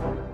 [0.00, 0.29] Hello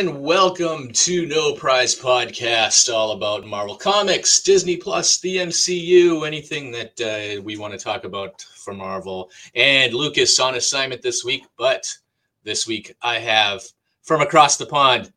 [0.00, 6.72] and welcome to No Prize Podcast, all about Marvel Comics, Disney Plus, the MCU, anything
[6.72, 9.30] that uh, we want to talk about for Marvel.
[9.54, 11.86] And Lucas on assignment this week, but
[12.44, 13.62] this week I have
[14.00, 15.12] from across the pond,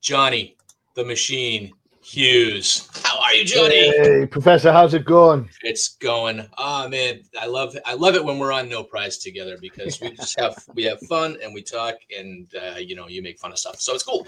[0.00, 0.56] Johnny
[0.96, 1.72] the Machine
[2.04, 2.88] Hughes.
[3.02, 3.88] How are you, Johnny?
[3.88, 5.48] Hey, Professor, how's it going?
[5.62, 6.46] It's going.
[6.58, 10.10] Oh man, I love I love it when we're on No Prize together because we
[10.10, 13.52] just have we have fun and we talk and uh, you know you make fun
[13.52, 14.26] of stuff, so it's cool.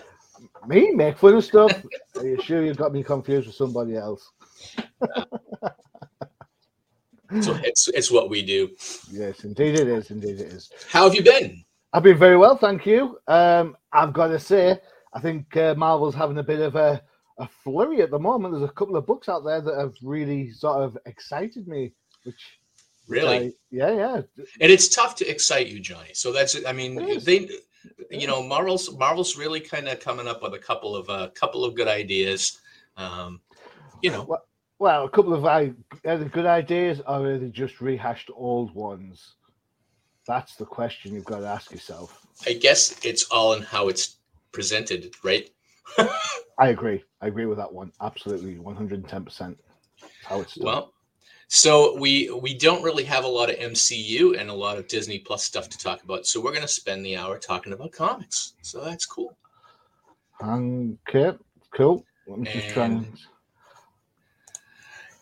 [0.67, 1.71] Me make fun of stuff?
[2.17, 4.31] are you sure you got me confused with somebody else?
[7.43, 8.71] So it's it's what we do.
[9.11, 10.11] Yes, indeed it is.
[10.11, 10.71] Indeed it is.
[10.89, 11.65] How have you been?
[11.93, 13.19] I've been very well, thank you.
[13.27, 14.79] Um, I've got to say,
[15.13, 17.03] I think uh, Marvel's having a bit of a,
[17.39, 18.55] a flurry at the moment.
[18.55, 21.93] There's a couple of books out there that have really sort of excited me.
[22.25, 22.59] Which
[23.09, 23.37] Really?
[23.39, 24.17] I- yeah, yeah.
[24.61, 26.11] and it's tough to excite you, Johnny.
[26.15, 27.49] So that's I mean they
[28.11, 31.65] you know Marvel's Marvel's really kind of coming up with a couple of a couple
[31.65, 32.59] of good ideas.
[32.97, 33.41] Um,
[34.03, 34.39] you know,
[34.79, 35.73] Well, a couple of I
[36.05, 39.35] are good ideas or are they just rehashed old ones?
[40.27, 42.27] That's the question you've got to ask yourself.
[42.47, 44.17] I guess it's all in how it's
[44.53, 45.49] presented, right?
[46.59, 47.05] I agree.
[47.21, 47.93] I agree with that one.
[48.01, 49.59] Absolutely, one hundred and ten percent.
[50.25, 50.65] How it's done.
[50.67, 50.93] Well,
[51.49, 55.19] so we we don't really have a lot of MCU and a lot of Disney
[55.19, 56.27] Plus stuff to talk about.
[56.27, 58.55] So we're going to spend the hour talking about comics.
[58.63, 59.37] So that's cool.
[60.43, 61.37] Okay,
[61.75, 62.05] cool.
[62.27, 63.05] Let me just try and.
[63.07, 63.19] And-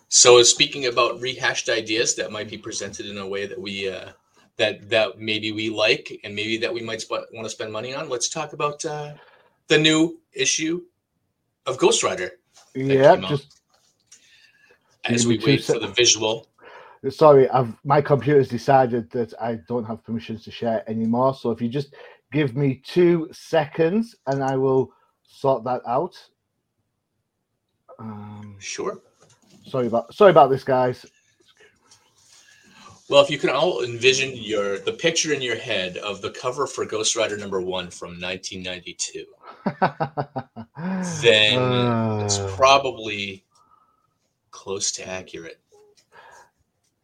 [0.08, 4.10] So speaking about rehashed ideas that might be presented in a way that we uh,
[4.56, 7.92] that that maybe we like and maybe that we might sp- want to spend money
[7.94, 9.14] on, let's talk about uh,
[9.68, 10.82] the new issue
[11.66, 12.30] of Ghost Rider
[12.74, 13.60] Yeah, just
[15.04, 16.48] as we wait for the visual.
[17.10, 17.48] sorry.
[17.50, 21.34] I've my computer's decided that I don't have permissions to share anymore.
[21.34, 21.94] So if you just
[22.32, 24.92] give me two seconds, and I will
[25.22, 26.14] sort that out.
[27.98, 29.00] Um, Sure.
[29.66, 31.06] sorry about sorry about this, guys.
[33.14, 36.66] Well, if you can all envision your the picture in your head of the cover
[36.66, 39.24] for Ghost Rider number one from 1992,
[41.22, 41.56] then
[42.18, 43.44] it's Uh, probably
[44.50, 45.60] close to accurate.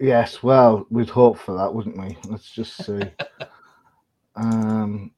[0.01, 2.19] Yes, well, we'd hope for that, wouldn't we?
[2.29, 3.03] Let's just see.
[4.35, 5.13] um,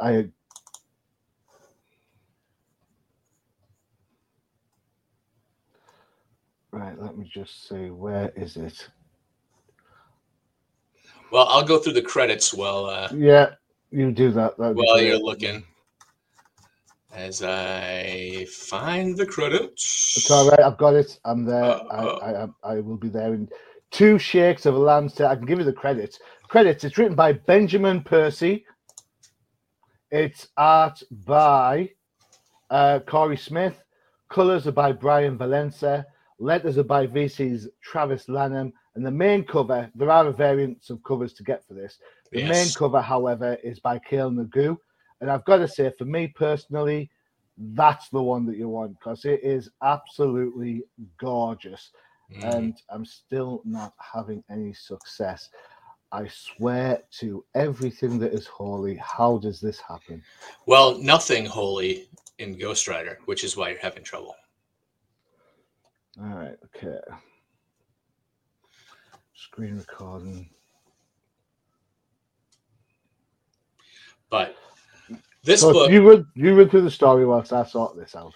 [0.00, 0.28] I
[6.72, 7.00] right.
[7.00, 7.90] Let me just see.
[7.90, 8.88] Where is it?
[11.36, 13.56] Well, I'll go through the credits while uh, Yeah,
[13.90, 14.56] you do that.
[14.56, 15.64] That'd while you're looking.
[17.12, 20.14] As I find the credits.
[20.16, 20.60] It's all right.
[20.60, 21.20] I've got it.
[21.26, 21.62] I'm there.
[21.62, 23.50] Uh, I, I I will be there in
[23.90, 25.26] two shakes of a lamb's tail.
[25.26, 26.18] I can give you the credits.
[26.48, 26.84] Credits.
[26.84, 28.64] It's written by Benjamin Percy.
[30.10, 31.90] It's art by
[32.70, 33.84] uh, Cory Smith.
[34.30, 36.06] Colors are by Brian Valenza.
[36.38, 38.72] Letters are by VC's Travis Lanham.
[38.96, 41.98] And the main cover, there are variants of covers to get for this.
[42.32, 44.76] The main cover, however, is by Kael Ngu.
[45.20, 47.10] And I've got to say, for me personally,
[47.58, 50.84] that's the one that you want because it is absolutely
[51.18, 51.90] gorgeous.
[52.34, 52.54] Mm.
[52.54, 55.50] And I'm still not having any success.
[56.10, 60.22] I swear to everything that is holy, how does this happen?
[60.64, 62.08] Well, nothing holy
[62.38, 64.34] in Ghost Rider, which is why you're having trouble.
[66.18, 66.98] All right, okay.
[69.36, 70.48] Screen recording.
[74.30, 74.56] But
[75.44, 78.32] this so book, you read you read through the story whilst I sort this out.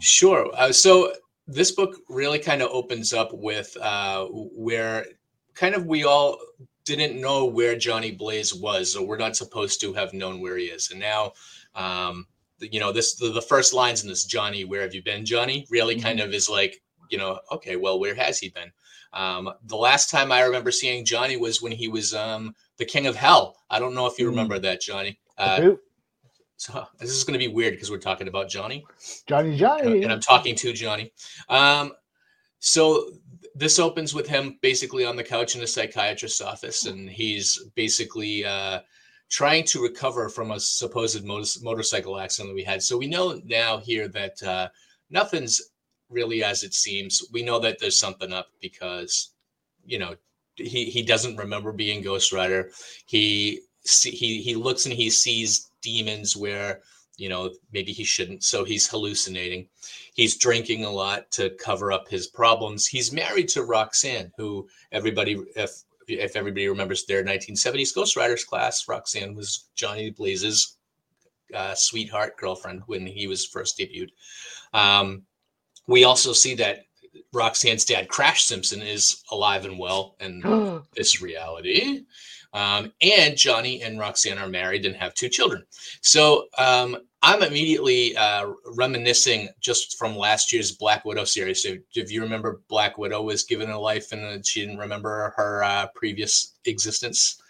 [0.00, 0.50] Sure.
[0.56, 1.12] Uh, so
[1.46, 5.06] this book really kind of opens up with uh, where
[5.54, 6.36] kind of we all
[6.84, 10.64] didn't know where Johnny Blaze was, or we're not supposed to have known where he
[10.64, 10.90] is.
[10.90, 11.32] And now,
[11.76, 12.26] um,
[12.58, 15.64] you know, this the, the first lines in this Johnny, where have you been, Johnny?
[15.70, 18.72] Really kind of is like, you know, okay, well, where has he been?
[19.12, 23.06] Um, the last time I remember seeing Johnny was when he was um, the King
[23.06, 23.56] of Hell.
[23.68, 24.30] I don't know if you Mm.
[24.30, 25.18] remember that, Johnny.
[25.36, 25.72] Uh,
[26.56, 28.84] so this is going to be weird because we're talking about Johnny
[29.26, 30.02] Johnny Johnny.
[30.02, 31.12] and I'm talking to Johnny.
[31.48, 31.92] Um,
[32.58, 33.10] so
[33.54, 38.44] this opens with him basically on the couch in a psychiatrist's office, and he's basically
[38.44, 38.80] uh,
[39.30, 42.82] trying to recover from a supposed motor- motorcycle accident that we had.
[42.82, 44.68] So we know now here that uh,
[45.08, 45.60] nothing's
[46.10, 47.22] really as it seems.
[47.32, 49.32] We know that there's something up because,
[49.84, 50.16] you know,
[50.56, 52.70] he he doesn't remember being Ghost Rider.
[53.06, 56.80] He he he looks and he sees demons where
[57.16, 59.68] you know maybe he shouldn't so he's hallucinating
[60.14, 65.42] he's drinking a lot to cover up his problems he's married to roxanne who everybody
[65.56, 70.76] if if everybody remembers their 1970s ghost riders class roxanne was johnny blaze's
[71.54, 74.10] uh, sweetheart girlfriend when he was first debuted
[74.72, 75.22] um,
[75.86, 76.80] we also see that
[77.32, 82.04] roxanne's dad crash simpson is alive and well in this reality
[82.52, 85.64] um, and Johnny and Roxanne are married and have two children.
[86.00, 91.62] So um, I'm immediately uh, reminiscing just from last year's Black Widow series.
[91.62, 95.62] So if you remember, Black Widow was given a life and she didn't remember her
[95.62, 97.40] uh, previous existence.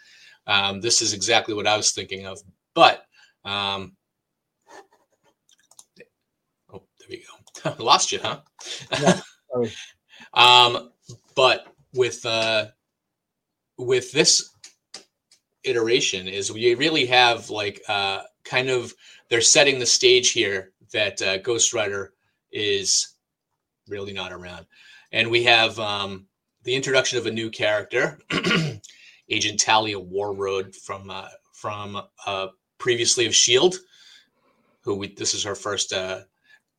[0.47, 2.41] Um, this is exactly what I was thinking of.
[2.75, 3.05] But
[3.45, 3.97] um,
[6.73, 7.40] oh, there we go.
[7.79, 8.41] Lost you, huh?
[9.01, 9.21] Yeah,
[10.35, 10.91] um,
[11.35, 12.67] but with uh,
[13.79, 14.51] with this
[15.65, 18.95] iteration is we really have like uh, kind of
[19.29, 22.13] they're setting the stage here that uh, Ghost Rider
[22.53, 23.15] is
[23.89, 24.67] really not around,
[25.13, 26.27] and we have um,
[26.65, 28.19] the introduction of a new character,
[29.29, 32.49] Agent Talia Warroad from uh, from uh,
[32.79, 33.77] previously of Shield,
[34.83, 36.23] who we, this is her first uh,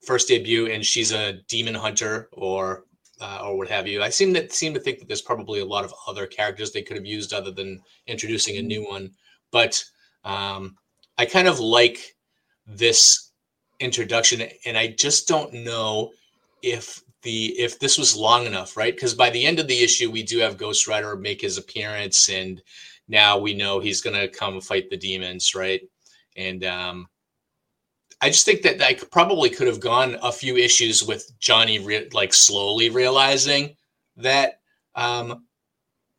[0.06, 2.86] first debut, and she's a demon hunter or
[3.22, 4.02] uh, or what have you.
[4.02, 6.82] I seem to seem to think that there's probably a lot of other characters they
[6.82, 9.12] could have used other than introducing a new one.
[9.52, 9.84] But
[10.24, 10.76] um,
[11.18, 12.16] I kind of like
[12.66, 13.32] this
[13.80, 16.12] introduction, and I just don't know
[16.62, 18.96] if the if this was long enough, right?
[18.96, 22.30] Because by the end of the issue, we do have Ghost Rider make his appearance,
[22.30, 22.62] and
[23.08, 25.82] now we know he's going to come fight the demons, right?
[26.36, 27.08] And um,
[28.22, 32.08] I just think that I probably could have gone a few issues with Johnny re-
[32.14, 33.76] like slowly realizing
[34.18, 34.60] that
[34.96, 35.46] um,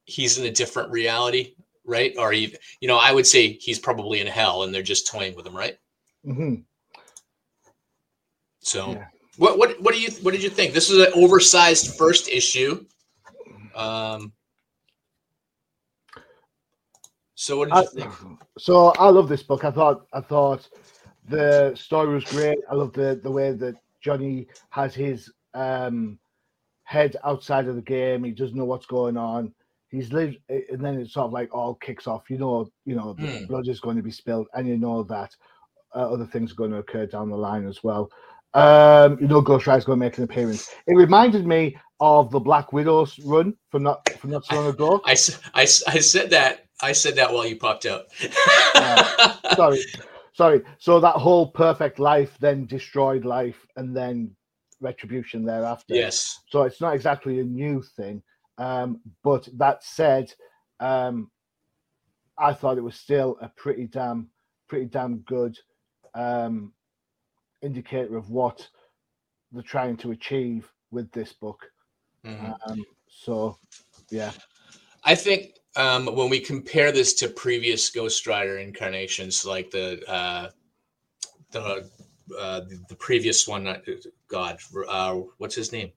[0.04, 1.54] he's in a different reality,
[1.84, 2.12] right?
[2.19, 5.37] Or he, you know, I would say he's probably in hell, and they're just toying
[5.37, 5.78] with him, right?
[6.26, 6.62] Mm-hmm.
[8.60, 9.06] So, yeah.
[9.37, 10.75] what what what do you what did you think?
[10.75, 12.84] This is an oversized first issue.
[13.76, 14.32] Um,
[17.34, 18.38] so what did you I, think?
[18.58, 19.64] So I love this book.
[19.64, 20.69] I thought I thought
[21.28, 22.58] the story was great.
[22.70, 26.19] I love the the way that Johnny has his um,
[26.84, 28.24] head outside of the game.
[28.24, 29.54] He doesn't know what's going on.
[29.88, 32.30] He's lived, and then it sort of like all kicks off.
[32.30, 33.48] You know, you know, the mm.
[33.48, 35.34] blood is going to be spilled, and you know that
[35.94, 38.10] uh, other things are going to occur down the line as well.
[38.54, 40.70] Um, you know, Ghost Rider's going to make an appearance.
[40.86, 45.00] It reminded me of the Black Widow's run from not from not so long ago.
[45.04, 45.16] I,
[45.54, 48.06] I, I said that I said that while you popped out.
[48.75, 49.78] uh, sorry
[50.32, 50.62] sorry.
[50.79, 54.34] So that whole perfect life then destroyed life and then
[54.81, 55.94] retribution thereafter.
[55.94, 56.40] Yes.
[56.49, 58.23] So it's not exactly a new thing.
[58.58, 60.32] Um, but that said,
[60.81, 61.31] um,
[62.38, 64.29] I thought it was still a pretty damn,
[64.69, 65.58] pretty damn good
[66.14, 66.73] um,
[67.62, 68.69] indicator of what
[69.52, 71.61] they're trying to achieve with this book.
[72.26, 72.52] Mm-hmm.
[72.70, 73.58] Um, so,
[74.11, 74.32] yeah.
[75.05, 80.50] I think um, when we compare this to previous Ghost Rider incarnations, like the uh,
[81.50, 81.88] the
[82.38, 83.78] uh, the previous one, uh,
[84.28, 84.58] God,
[84.88, 85.92] uh, what's his name?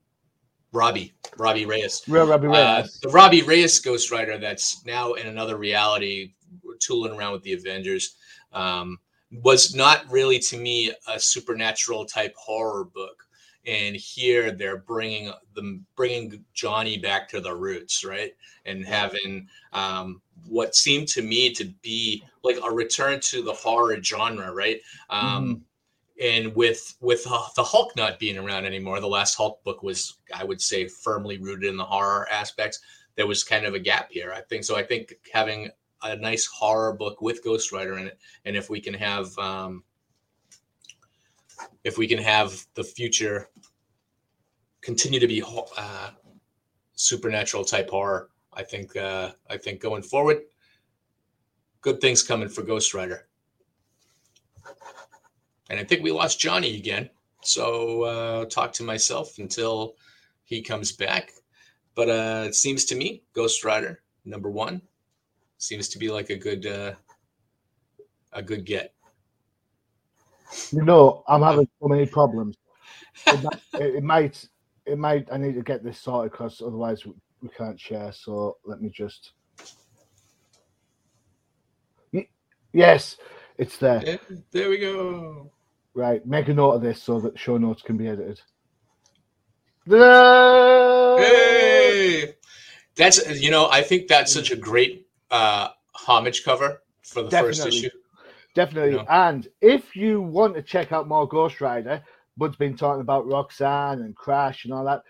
[0.72, 2.02] Robbie, Robbie Reyes.
[2.08, 6.32] Real Robbie uh, the Robbie Reyes Ghost Rider that's now in another reality,
[6.80, 8.16] tooling around with the Avengers,
[8.52, 8.98] um,
[9.30, 13.25] was not really to me a supernatural type horror book
[13.66, 18.32] and here they're bringing them bringing johnny back to the roots right?
[18.64, 24.00] And having um, what seemed to me to be like a return to the horror
[24.02, 24.80] genre right?
[25.10, 25.62] Um,
[26.20, 26.44] mm-hmm.
[26.46, 30.18] and with with uh, the hulk not being around anymore the last hulk book was
[30.34, 32.80] i would say firmly rooted in the horror aspects.
[33.16, 34.64] There was kind of a gap here i think.
[34.64, 35.70] So i think having
[36.02, 39.82] a nice horror book with ghost rider in it and if we can have um,
[41.84, 43.48] if we can have the future
[44.80, 45.42] continue to be
[45.76, 46.10] uh,
[46.94, 50.42] supernatural type horror, I think uh, I think going forward,
[51.80, 53.28] good things coming for Ghost Rider.
[55.68, 57.10] And I think we lost Johnny again,
[57.42, 59.96] so uh, talk to myself until
[60.44, 61.32] he comes back.
[61.94, 64.82] But uh, it seems to me Ghost Rider number one
[65.58, 66.92] seems to be like a good uh,
[68.32, 68.95] a good get.
[70.72, 72.56] You know, I'm having so many problems.
[73.26, 74.48] It might, it might
[74.86, 75.28] it might.
[75.30, 78.12] I need to get this sorted because otherwise we, we can't share.
[78.12, 79.32] So let me just.
[82.72, 83.16] Yes,
[83.58, 84.02] it's there.
[84.04, 84.16] Yeah,
[84.50, 85.50] there we go.
[85.94, 88.40] Right, make a note of this so that show notes can be edited.
[91.18, 92.34] Hey,
[92.94, 97.66] that's you know I think that's such a great uh, homage cover for the first
[97.66, 97.88] issue.
[98.56, 99.04] Definitely.
[99.08, 102.02] And if you want to check out more Ghost Rider,
[102.38, 105.02] Bud's been talking about Roxanne and Crash and all that.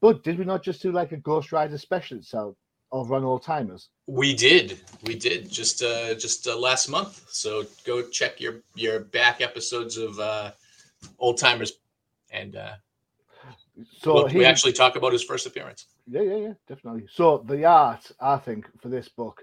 [0.00, 2.56] Bud, did we not just do like a Ghost Rider special itself
[2.92, 3.88] over on Old Timers?
[4.06, 7.24] We did, we did just uh, just uh, last month.
[7.30, 10.52] So go check your your back episodes of uh,
[11.18, 11.72] Old Timers,
[12.30, 12.72] and uh,
[13.98, 15.86] So we'll- he, we actually talk about his first appearance.
[16.06, 17.06] yeah, yeah, yeah, definitely.
[17.12, 19.42] So the art, I think, for this book,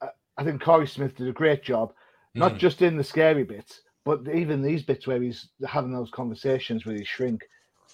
[0.00, 1.92] I, I think Cory Smith did a great job,
[2.34, 2.58] not Mhm.
[2.58, 6.98] just in the scary bits, but even these bits where he's having those conversations with
[6.98, 7.42] his shrink.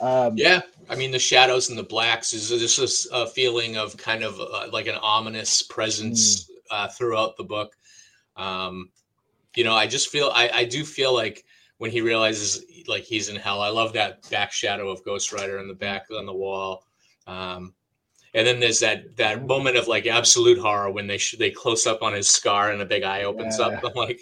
[0.01, 4.23] Um, Yeah, I mean the shadows and the blacks is just a feeling of kind
[4.23, 7.77] of uh, like an ominous presence uh, throughout the book.
[8.37, 8.91] Um,
[9.57, 11.45] you know, I just feel I, I do feel like
[11.79, 13.61] when he realizes like he's in hell.
[13.61, 16.85] I love that back shadow of Ghost Rider in the back on the wall.
[17.27, 17.75] Um,
[18.39, 21.89] and then there's that that moment of like absolute horror when they sh- they close
[21.89, 23.73] up on his scar and a big eye opens up.
[23.85, 24.21] I'm like,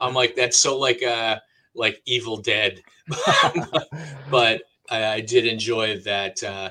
[0.00, 1.38] I'm like that's so like uh
[1.74, 2.80] like Evil Dead,
[4.30, 6.42] but I, I did enjoy that.
[6.42, 6.70] Uh,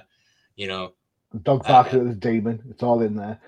[0.55, 0.93] you know,
[1.43, 2.59] Dog barking at the demon.
[2.71, 3.39] It's all in there.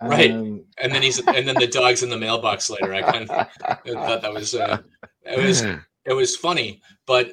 [0.00, 0.30] Right.
[0.30, 2.94] Um, and then he's and then the dog's in the mailbox later.
[2.94, 4.78] I kind of I thought that was uh,
[5.24, 5.62] it was
[6.06, 7.32] it was funny, but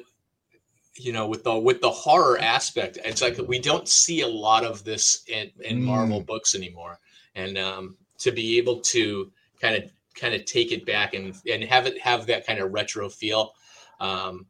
[0.98, 4.64] you know, with the with the horror aspect, it's like we don't see a lot
[4.64, 6.98] of this in, in Marvel books anymore,
[7.34, 11.62] and um, to be able to kind of kind of take it back and and
[11.64, 13.52] have it have that kind of retro feel.
[14.00, 14.46] Um,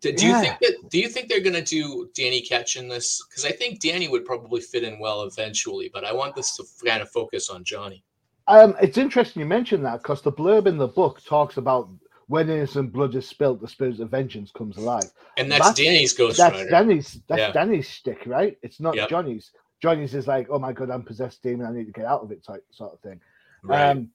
[0.00, 0.76] do, do you think that?
[0.90, 3.24] Do you think they're going to do Danny Ketch in this?
[3.28, 6.64] Because I think Danny would probably fit in well eventually, but I want this to
[6.86, 8.04] kind of focus on Johnny.
[8.46, 11.90] Um, it's interesting you mentioned that because the blurb in the book talks about
[12.28, 15.04] when innocent blood is spilt, the spirit of vengeance comes alive.
[15.36, 16.70] And that's, That's- Danny's Ghost that's Rider.
[16.70, 17.20] Danny's.
[17.28, 17.52] That's Yeah.
[17.52, 18.56] Danny's stick, right?
[18.62, 19.08] It's not Yep.
[19.10, 19.50] Johnny's.
[19.80, 21.66] Johnny's is like, oh my god, I'm possessed demon.
[21.66, 23.20] I need to get out of it, type sort of thing.
[23.62, 23.90] right.
[23.90, 24.10] Um,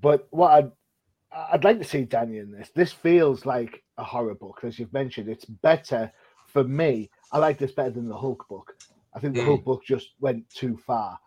[0.00, 0.72] but what I'd
[1.30, 2.70] I'd like to see Danny in this.
[2.74, 5.28] This feels like a horror book, as you've mentioned.
[5.28, 6.10] It's better
[6.46, 7.10] for me.
[7.32, 8.76] I like this better than the Hulk book.
[9.14, 9.46] I think the Mm.
[9.46, 11.18] Hulk book just went too far.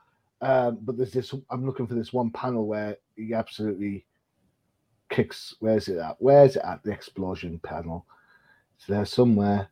[0.42, 1.34] Um, but there's this.
[1.51, 4.06] I'm looking for this one panel where he absolutely
[5.12, 5.56] kicks.
[5.60, 6.15] Where's it at?
[6.18, 6.82] Where's it at?
[6.84, 8.06] The explosion panel.
[8.77, 9.70] It's there somewhere.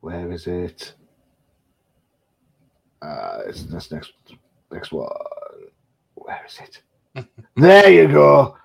[0.00, 0.94] Where is it?
[3.02, 4.12] Uh, it's this next
[4.70, 5.08] next one.
[6.14, 7.26] Where is it?
[7.56, 8.56] there you go.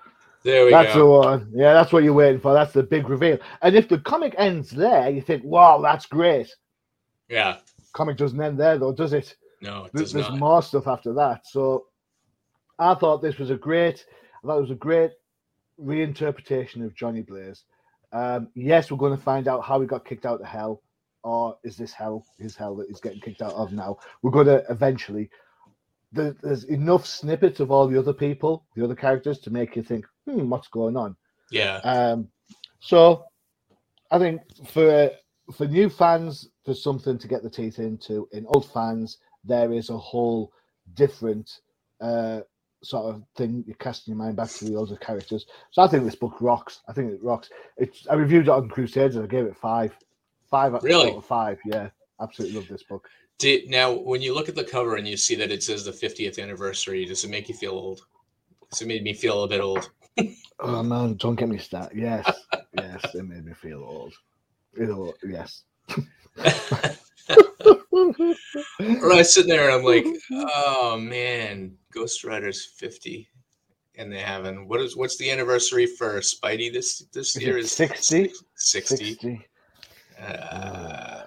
[0.44, 1.50] there we That's the one.
[1.54, 2.52] Yeah, that's what you're waiting for.
[2.54, 3.38] That's the big reveal.
[3.62, 6.54] And if the comic ends there, you think, wow, that's great.
[7.28, 7.56] Yeah.
[7.92, 9.34] Comic doesn't end there though, does it?
[9.60, 10.38] No, it There's not.
[10.38, 11.46] more stuff after that.
[11.46, 11.86] So
[12.78, 14.04] I thought this was a great,
[14.42, 15.12] It was a great
[15.80, 17.64] reinterpretation of Johnny Blaze.
[18.12, 20.82] Um, yes, we're going to find out how he got kicked out of hell,
[21.22, 23.98] or is this hell, his hell that he's getting kicked out of now?
[24.22, 25.30] We're going to eventually.
[26.12, 29.82] There, there's enough snippets of all the other people, the other characters, to make you
[29.82, 31.16] think, hmm, what's going on?
[31.50, 31.76] Yeah.
[31.78, 32.28] Um,
[32.80, 33.24] so
[34.10, 35.10] I think for
[35.56, 38.28] for new fans, there's something to get the teeth into.
[38.32, 40.52] In old fans, there is a whole
[40.94, 41.50] different
[42.00, 42.40] uh,
[42.82, 43.64] sort of thing.
[43.66, 45.46] You're casting your mind back to the older characters.
[45.70, 46.80] So I think this book rocks.
[46.88, 47.50] I think it rocks.
[47.76, 49.16] It's I reviewed it on Crusaders.
[49.16, 49.96] I gave it five,
[50.50, 51.12] five out Really?
[51.12, 51.58] of five.
[51.64, 53.08] Yeah, absolutely love this book.
[53.38, 55.90] Did, now, when you look at the cover and you see that it says the
[55.90, 58.02] 50th anniversary, does it make you feel old?
[58.80, 59.90] It made me feel a bit old?
[60.64, 61.98] Oh man, don't get me started.
[61.98, 62.30] Yes,
[62.76, 64.14] yes, it made me feel old.
[64.80, 65.64] It'll, yes.
[67.30, 73.28] Or I sit there and I'm like, oh man, Ghost Rider's 50.
[73.96, 74.68] And they haven't.
[74.68, 77.58] What is what's the anniversary for Spidey this this Is year?
[77.58, 78.32] Is 60?
[78.54, 78.96] 60.
[78.96, 79.46] 60.
[80.18, 81.20] Uh,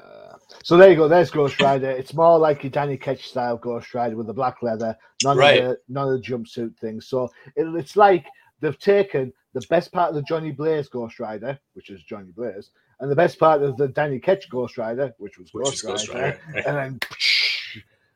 [0.63, 1.07] so there you go.
[1.07, 1.91] There's Ghost Rider.
[1.91, 5.61] It's more like your Danny Ketch style Ghost Rider with the black leather, none Right.
[5.63, 7.07] of the none of the jumpsuit things.
[7.07, 8.25] So it, it's like
[8.61, 12.71] they've taken the best part of the Johnny Blaze Ghost Rider, which is Johnny Blaze,
[12.99, 16.09] and the best part is the Danny Ketch Ghost Rider, which was which Ghost, Ghost
[16.09, 16.67] Rider, Rider.
[16.67, 16.99] and then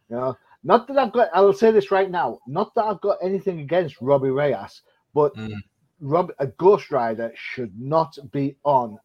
[0.10, 1.30] you know, not that I've got.
[1.34, 2.40] I'll say this right now.
[2.48, 4.82] Not that I've got anything against Robbie Reyes,
[5.14, 5.56] but Mm.
[6.02, 8.98] Rob, a Ghost Rider should not be on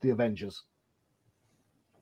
[0.00, 0.62] the Avengers.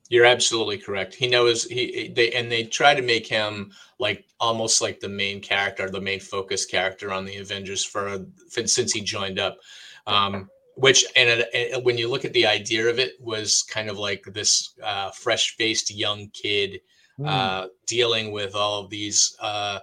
[0.09, 1.15] You're absolutely correct.
[1.15, 5.41] He knows he they and they try to make him like almost like the main
[5.41, 9.59] character, the main focus character on the Avengers for, for since he joined up.
[10.07, 13.99] Um, which and, and when you look at the idea of it was kind of
[13.99, 16.80] like this uh, fresh-faced young kid
[17.18, 17.26] Hmm.
[17.26, 19.78] uh, dealing with all of these uh,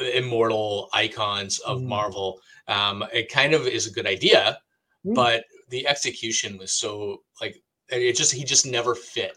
[0.00, 1.86] immortal icons of Mm.
[1.86, 2.40] Marvel.
[2.68, 4.58] Um, it kind of is a good idea,
[5.04, 5.14] Mm.
[5.14, 9.36] but the execution was so like it just he just never fit.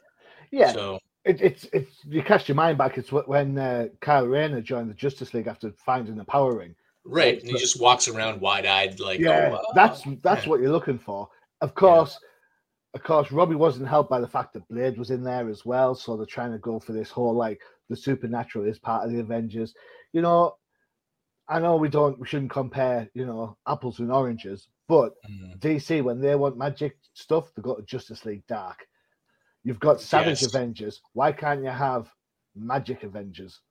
[0.52, 2.98] yeah, So it, it's it's you cast your mind back.
[2.98, 6.76] It's when uh, Kyle Rayner joined the Justice League after finding the Power Ring.
[7.06, 10.50] Right, and he just walks around wide-eyed like yeah, oh, that's that's Yeah.
[10.50, 11.30] what you're looking for.
[11.62, 12.18] Of course,
[12.94, 15.96] of course, Robbie wasn't helped by the fact that Blade was in there as well.
[15.96, 19.20] So they're trying to go for this whole like the supernatural is part of the
[19.20, 19.74] Avengers.
[20.14, 20.56] You know,
[21.48, 25.60] I know we don't we shouldn't compare you know apples and oranges, but Mm.
[25.60, 28.86] DC when they want magic stuff, they go to Justice League Dark.
[29.64, 30.54] You've got Savage Yes.
[30.54, 31.02] Avengers.
[31.14, 32.10] Why can't you have
[32.56, 33.62] Magic Avengers?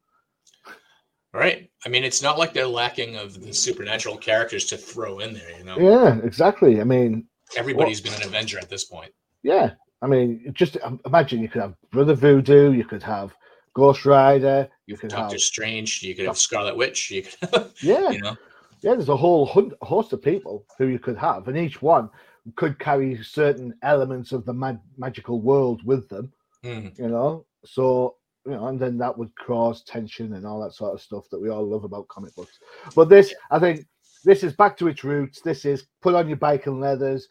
[1.32, 1.70] Right.
[1.86, 5.58] I mean, it's not like they're lacking of the supernatural characters to throw in there.
[5.58, 6.80] You know, Yeah, exactly.
[6.80, 9.12] I mean, everybody's been an Avenger at this point.
[9.42, 9.72] Yeah,
[10.02, 13.34] I mean, just imagine you could have Brother Voodoo, you could have
[13.74, 16.02] Ghost Rider, you could have Doctor Strange.
[16.02, 17.10] You could have Scarlet Witch.
[17.10, 18.36] You could, yeah, you know,
[18.80, 18.94] yeah.
[18.94, 19.46] There's a whole
[19.82, 22.10] host of people who you could have, and each one
[22.56, 26.32] could carry certain elements of the mag- magical world with them.
[26.64, 26.98] Mm.
[26.98, 30.94] You know, so you know, and then that would cause tension and all that sort
[30.94, 32.58] of stuff that we all love about comic books.
[32.94, 33.86] But this, I think,
[34.24, 35.40] this is back to its roots.
[35.40, 37.28] This is put on your bike and leathers,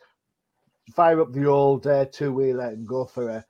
[0.95, 3.45] fire up the old uh, two wheeler, and go for a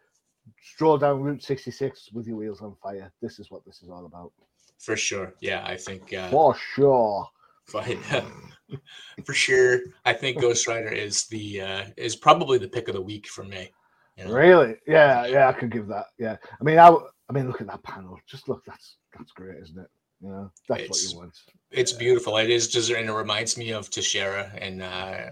[0.61, 3.11] stroll down Route 66 with your wheels on fire.
[3.21, 4.31] This is what this is all about.
[4.77, 5.33] for sure.
[5.41, 7.27] Yeah, I think uh, For sure.
[7.67, 7.99] fine.
[9.25, 9.79] for sure.
[10.05, 13.43] I think Ghost Rider is the uh, is probably the pick of the week for
[13.43, 13.71] me.
[14.17, 14.33] You know?
[14.33, 14.75] Really?
[14.87, 16.05] Yeah, yeah, I could give that.
[16.17, 16.35] Yeah.
[16.59, 16.93] I mean, I,
[17.29, 18.19] I mean, look at that panel.
[18.27, 19.87] Just look, that's that's great, isn't it?
[20.21, 21.33] You know, that's It's- what you want.
[21.71, 22.37] It's beautiful.
[22.37, 25.29] It is just, and it reminds me of Texeira and uh,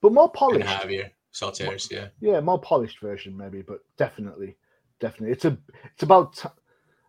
[0.00, 0.66] But more and polished.
[0.68, 1.90] Javier Saltares.
[1.90, 2.08] Yeah.
[2.20, 4.56] Yeah, more polished version maybe, but definitely,
[5.00, 5.58] definitely, it's a,
[5.92, 6.48] it's about, t-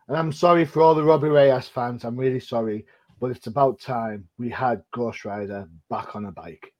[0.08, 2.04] and I'm sorry for all the Robbie Reyes fans.
[2.04, 2.84] I'm really sorry,
[3.20, 6.74] but it's about time we had Ghost Rider back on a bike.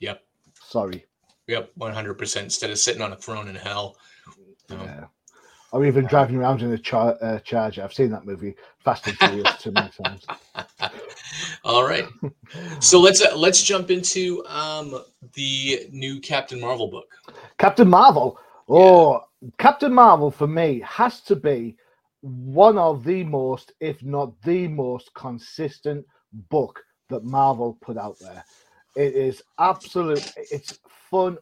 [0.00, 0.22] Yep.
[0.62, 1.04] Sorry,
[1.48, 1.70] Yep.
[1.76, 2.44] One hundred percent.
[2.44, 3.96] Instead of sitting on a throne in hell.
[4.70, 5.04] Yeah,
[5.72, 7.82] or even driving around in a char- uh, Charger.
[7.82, 10.26] I've seen that movie Fast and Furious too many times.
[11.64, 12.06] All right.
[12.80, 15.02] So let's uh, let's jump into um,
[15.34, 17.06] the new Captain Marvel book.
[17.58, 18.38] Captain Marvel.
[18.68, 19.24] Oh,
[19.58, 21.76] Captain Marvel for me has to be
[22.20, 26.04] one of the most, if not the most consistent
[26.48, 28.44] book that Marvel put out there.
[28.96, 30.32] It is absolute.
[30.36, 30.78] It's
[31.10, 31.38] fun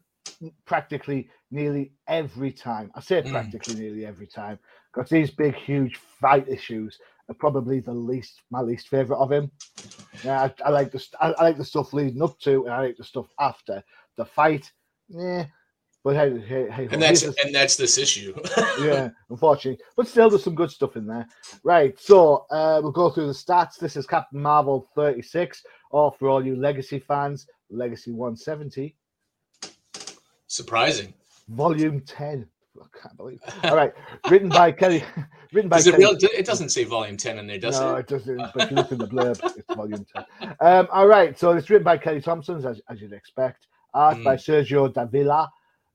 [0.67, 2.91] practically nearly every time.
[2.95, 3.31] I say Mm.
[3.31, 4.59] practically nearly every time
[4.93, 9.51] because these big, huge fight issues are probably the least my least favorite of him.
[10.25, 12.81] Yeah, I, I like the I, I like the stuff leading up to, and I
[12.83, 13.83] like the stuff after
[14.17, 14.71] the fight.
[15.09, 15.47] Yeah,
[16.03, 18.35] but hey, hey, hey, And that's here's and that's this issue.
[18.81, 19.83] yeah, unfortunately.
[19.97, 21.27] But still, there's some good stuff in there.
[21.63, 23.79] Right, so uh, we'll go through the stats.
[23.79, 28.95] This is Captain Marvel 36, or for all you Legacy fans, Legacy 170,
[30.55, 31.13] Surprising.
[31.49, 32.47] Volume 10.
[32.81, 33.41] I can't believe.
[33.65, 33.93] All right,
[34.31, 35.03] written by Kelly.
[35.53, 36.05] Written by Is it Kelly.
[36.05, 36.17] real?
[36.37, 38.01] It doesn't say volume ten in there, does no, it?
[38.01, 38.37] it doesn't.
[38.37, 40.05] But if you look in the blurb, it's volume
[40.41, 40.57] 10.
[40.61, 43.69] Um, all right, so it's written by Kelly Thompson, as, as you'd expect.
[43.95, 44.25] Art Mm.
[44.25, 45.49] by Sergio Davila.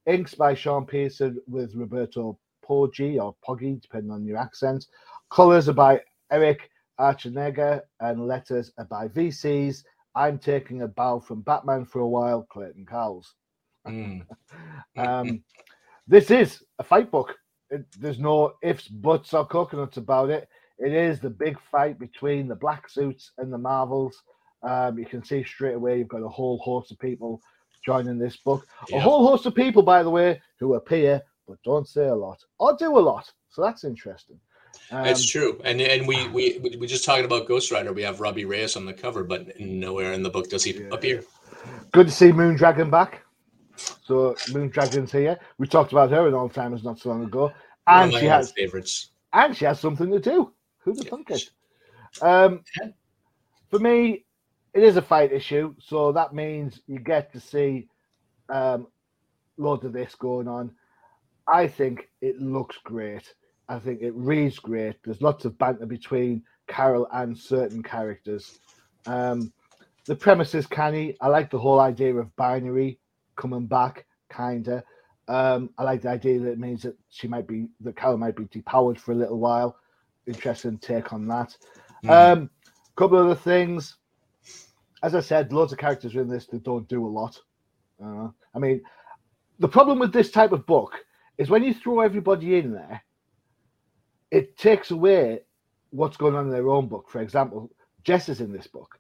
[0.08, 4.86] Inks by Sean Parsons with Roberto Poggi or Poggi, depending on your accent.
[5.30, 6.00] Colors are by
[6.32, 6.70] Eric
[7.00, 9.84] Arciniega, and letters are by VCs.
[10.16, 13.36] I'm taking a bow from Batman for a while, Clayton Cowles.
[13.88, 14.26] Mm.
[14.98, 15.44] Um,
[16.08, 17.36] this is a fight book.
[17.70, 20.50] It, there's no ifs, buts, or coconuts about it.
[20.78, 24.22] It is the big fight between the black suits and the Marvels.
[24.64, 27.42] Um, you can see straight away you've got a whole host of people
[27.86, 28.66] joining this book.
[28.92, 32.40] A whole host of people, by the way, who appear but don't say a lot
[32.60, 33.32] or do a lot.
[33.50, 34.40] So that's interesting.
[34.92, 37.92] Um, It's true, and and we we we we just talking about Ghost Rider.
[37.92, 40.90] We have Robbie Reyes on the cover, but nowhere in the book does he Yeah.
[40.92, 41.24] appear.
[41.92, 43.24] good to see Moondragon back.
[44.02, 45.40] So Moondragon's here.
[45.58, 47.52] We talked about her in Old Timers not so long ago,
[47.88, 49.12] and she has favorites.
[49.34, 50.54] and she has something to do.
[50.80, 51.10] Who'd have Yeah.
[51.10, 51.50] thunk it?
[52.22, 52.64] Um,
[53.70, 54.26] for me,
[54.74, 57.88] it is a fight issue, so that means you get to see
[58.50, 58.88] um,
[59.58, 60.72] loads of this going on.
[61.48, 63.34] I think it looks great.
[63.68, 64.96] I think it reads great.
[65.04, 68.60] There's lots of banter between Carol and certain characters.
[69.06, 69.54] Um,
[70.06, 71.16] the premise is canny.
[71.22, 72.99] I like the whole idea of binary
[73.40, 74.84] coming back, kinda.
[75.28, 78.36] Um, I like the idea that it means that she might be that Carol might
[78.36, 79.78] be depowered for a little while.
[80.28, 81.56] Interesting take on that.
[82.04, 82.10] Mm.
[82.10, 82.50] Um,
[82.96, 83.96] couple of other things.
[85.02, 87.40] As I said, loads of characters are in this that don't do a lot.
[88.04, 88.82] Uh, I mean,
[89.60, 91.06] the problem with this type of book
[91.38, 93.02] is when you throw everybody in there,
[94.32, 95.42] it takes away
[95.92, 97.10] what's going on in their own book.
[97.10, 97.72] For example,
[98.04, 99.00] Jess is in this book.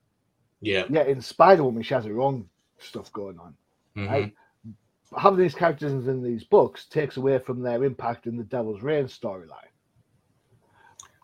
[0.62, 0.86] Yeah.
[0.89, 2.47] Yeah, in Spider Woman, she has her own
[2.78, 3.56] stuff going on.
[3.95, 4.10] Mhm.
[4.10, 4.36] Right?
[5.17, 9.06] Having these characters in these books takes away from their impact in the Devil's Reign
[9.06, 9.71] storyline.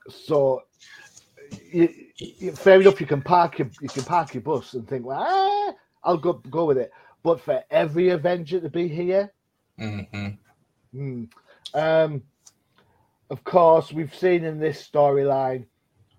[0.10, 0.64] So,
[1.72, 5.06] you, you, fair enough, you can park your you can park your bus and think,
[5.06, 5.74] well, ah,
[6.04, 6.92] I'll go go with it.
[7.24, 9.32] But for every Avenger to be here,
[9.80, 10.38] Mhm.
[10.92, 11.24] Hmm.
[11.74, 12.24] Um,
[13.30, 15.66] of course, we've seen in this storyline,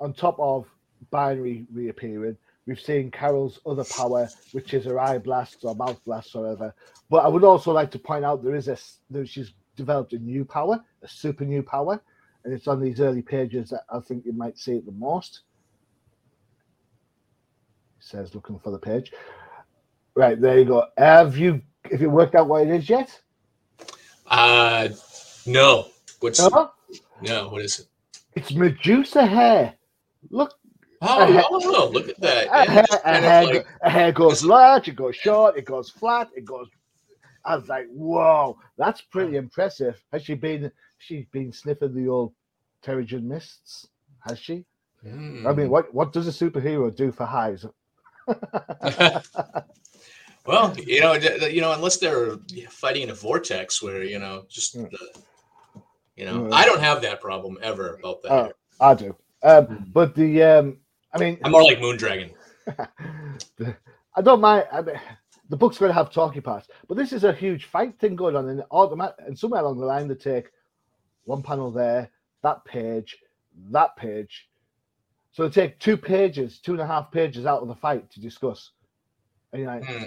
[0.00, 0.66] on top of
[1.10, 6.34] Binary reappearing, we've seen Carol's other power, which is her eye blasts or mouth blasts
[6.34, 6.74] or whatever.
[7.08, 8.76] But I would also like to point out there is a
[9.10, 12.00] that she's developed a new power, a super new power,
[12.44, 15.40] and it's on these early pages that I think you might see it the most.
[18.00, 19.12] says looking for the page.
[20.14, 20.86] Right there you go.
[20.96, 23.20] Have you have you worked out what it is yet?
[24.26, 24.88] Uh,
[25.44, 25.88] no.
[26.20, 26.72] What's No?
[27.20, 27.48] no?
[27.48, 27.86] What is it?
[28.34, 29.74] It's Medusa hair.
[30.30, 30.54] Look,
[31.02, 32.46] Oh, oh, look at that.
[32.46, 36.28] a hair, a hair, like, a hair goes large, it goes short, it goes flat,
[36.34, 36.68] it goes.
[37.44, 40.02] I was like, whoa, that's pretty impressive.
[40.12, 40.70] Has she been?
[40.98, 42.32] She's been sniffing the old
[42.84, 43.88] Terrigen mists,
[44.20, 44.64] has she?
[45.04, 45.54] I hmm.
[45.56, 47.64] mean, what what does a superhero do for highs?
[50.46, 52.36] well, you know, you know, unless they're
[52.70, 54.90] fighting in a vortex where you know, just Mm.
[54.90, 54.98] the,
[56.16, 56.52] you know, Mm.
[56.52, 58.32] I don't have that problem ever about that.
[58.32, 58.52] Oh.
[58.80, 59.92] I do, um, Mm.
[59.92, 60.78] but the um,
[61.12, 62.32] I mean, I'm more like Moondragon.
[64.16, 64.66] I don't mind.
[64.72, 65.00] I mean,
[65.48, 68.36] the book's going to have talkie parts, but this is a huge fight thing going
[68.36, 70.50] on, and automatic, and somewhere along the line they take
[71.24, 72.10] one panel there,
[72.42, 73.16] that page,
[73.70, 74.48] that page.
[75.32, 78.20] So they take two pages, two and a half pages out of the fight to
[78.20, 78.70] discuss.
[79.52, 80.06] And you're like, Hmm.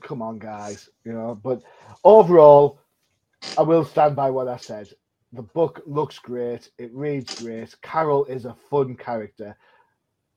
[0.00, 1.34] come on, guys, you know.
[1.34, 1.62] But
[2.04, 2.80] overall,
[3.56, 4.88] I will stand by what I said.
[5.32, 6.70] The book looks great.
[6.78, 7.74] It reads great.
[7.82, 9.56] Carol is a fun character.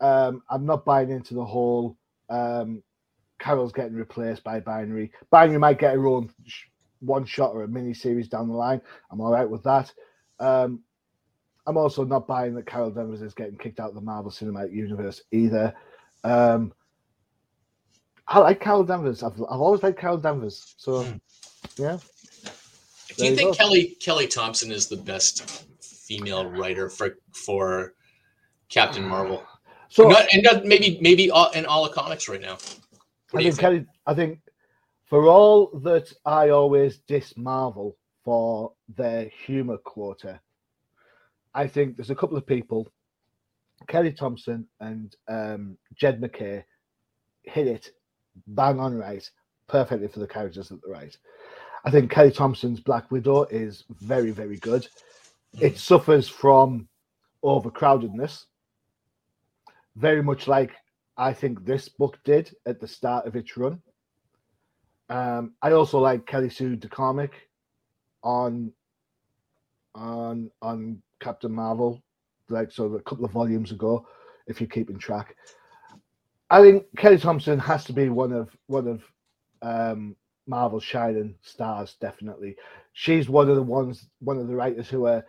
[0.03, 1.97] Um, I'm not buying into the whole
[2.29, 2.83] um,
[3.39, 5.11] Carol's getting replaced by Binary.
[5.31, 6.29] Binary might get her own
[6.99, 8.81] one shot or a mini series down the line.
[9.11, 9.91] I'm all right with that.
[10.39, 10.81] Um,
[11.65, 14.73] I'm also not buying that Carol Danvers is getting kicked out of the Marvel Cinematic
[14.73, 15.73] Universe either.
[16.25, 16.73] Um,
[18.27, 19.23] I like Carol Danvers.
[19.23, 20.75] I've, I've always liked Carol Danvers.
[20.77, 21.17] So, Hmm.
[21.77, 21.97] yeah.
[23.15, 23.63] Do you you think go.
[23.63, 27.93] Kelly Kelly Thompson is the best female writer for for
[28.69, 29.43] Captain Marvel?
[29.93, 32.57] So not, and not, maybe maybe all, in all the comics right now.
[33.29, 33.59] What I think, think?
[33.59, 34.39] Kelly, I think
[35.05, 40.39] for all that I always diss Marvel for their humor quota,
[41.53, 42.91] I think there's a couple of people,
[43.87, 46.65] Kelly Thompson and um, Jed MacKay,
[47.43, 47.91] hit it
[48.47, 49.29] bang on right,
[49.67, 51.19] perfectly for the characters that they write.
[51.85, 54.87] I think Kelly Thompson's Black Widow is very, very good.
[55.59, 56.87] It suffers from
[57.43, 58.45] overcrowdedness,
[59.95, 60.71] very much like
[61.17, 63.81] I think this book did at the start of its run.
[65.09, 67.31] Um, I also like Kelly Sue DeConnick
[68.23, 68.71] on
[69.93, 72.01] on on Captain Marvel,
[72.49, 74.07] like so a couple of volumes ago,
[74.47, 75.35] if you're keeping track.
[76.49, 79.03] I think Kelly Thompson has to be one of one of
[79.61, 80.15] um,
[80.47, 81.95] Marvel's shining stars.
[82.01, 82.55] Definitely,
[82.93, 85.25] she's one of the ones, one of the writers who are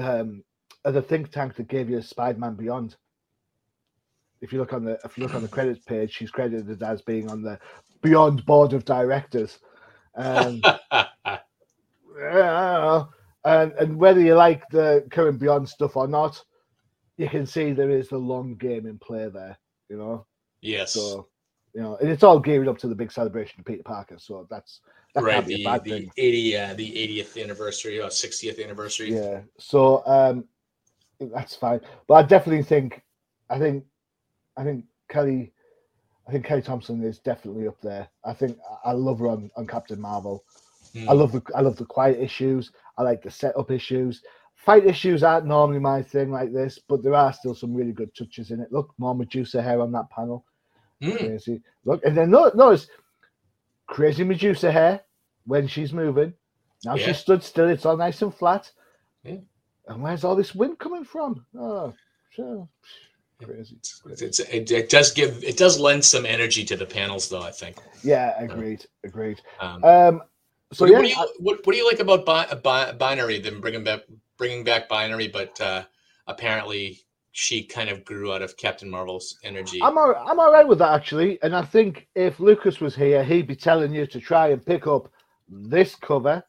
[0.00, 0.42] um,
[0.84, 2.96] are the think tank that gave you Spider-Man Beyond
[4.40, 7.02] if you look on the if you look on the credits page, she's credited as
[7.02, 7.58] being on the
[8.02, 9.58] Beyond Board of Directors.
[10.14, 10.62] Um,
[12.18, 13.04] yeah,
[13.44, 16.42] and and whether you like the current Beyond stuff or not,
[17.16, 19.58] you can see there is the long game in play there.
[19.88, 20.26] You know,
[20.62, 21.28] yes, so
[21.74, 24.16] you know, and it's all geared up to the big celebration of Peter Parker.
[24.18, 24.80] So that's
[25.14, 25.34] that right.
[25.34, 29.14] can't be a The the eighty uh, the 80th anniversary or 60th anniversary.
[29.14, 29.40] Yeah.
[29.58, 30.44] So um
[31.20, 31.80] that's fine.
[32.06, 33.02] But I definitely think
[33.48, 33.84] I think
[34.60, 35.52] I think Kelly
[36.28, 38.06] I think Kelly Thompson is definitely up there.
[38.24, 40.44] I think I love her on, on Captain Marvel.
[40.92, 41.08] Hmm.
[41.08, 42.70] I love the I love the quiet issues.
[42.98, 44.22] I like the setup issues.
[44.54, 48.14] Fight issues aren't normally my thing like this, but there are still some really good
[48.14, 48.70] touches in it.
[48.70, 50.44] Look, more Medusa hair on that panel.
[51.00, 51.12] Hmm.
[51.16, 51.62] Crazy.
[51.86, 52.86] Look, and then no, notice
[53.86, 55.00] crazy Medusa hair
[55.46, 56.34] when she's moving.
[56.84, 57.06] Now Yeah.
[57.06, 57.68] she stood still.
[57.70, 58.70] It's all nice and flat.
[59.24, 59.38] Yeah.
[59.88, 61.46] And where's all this wind coming from?
[61.58, 61.94] Oh,
[62.30, 62.68] sure.
[63.42, 63.76] Crazy.
[63.76, 67.42] It's, it's, it, it does give it does lend some energy to the panels though.
[67.42, 67.76] I think.
[68.02, 68.86] Yeah, agreed.
[69.04, 69.40] Agreed.
[69.60, 70.22] Um, Um,
[70.72, 73.40] so what, yeah, what do you what, what do you like about bi- bi- binary?
[73.40, 74.00] Them bringing back
[74.36, 75.84] bringing back binary, but uh,
[76.26, 77.00] apparently
[77.32, 79.80] she kind of grew out of Captain Marvel's energy.
[79.82, 83.22] I'm all, I'm all right with that actually, and I think if Lucas was here,
[83.22, 85.10] he'd be telling you to try and pick up
[85.48, 86.42] this cover.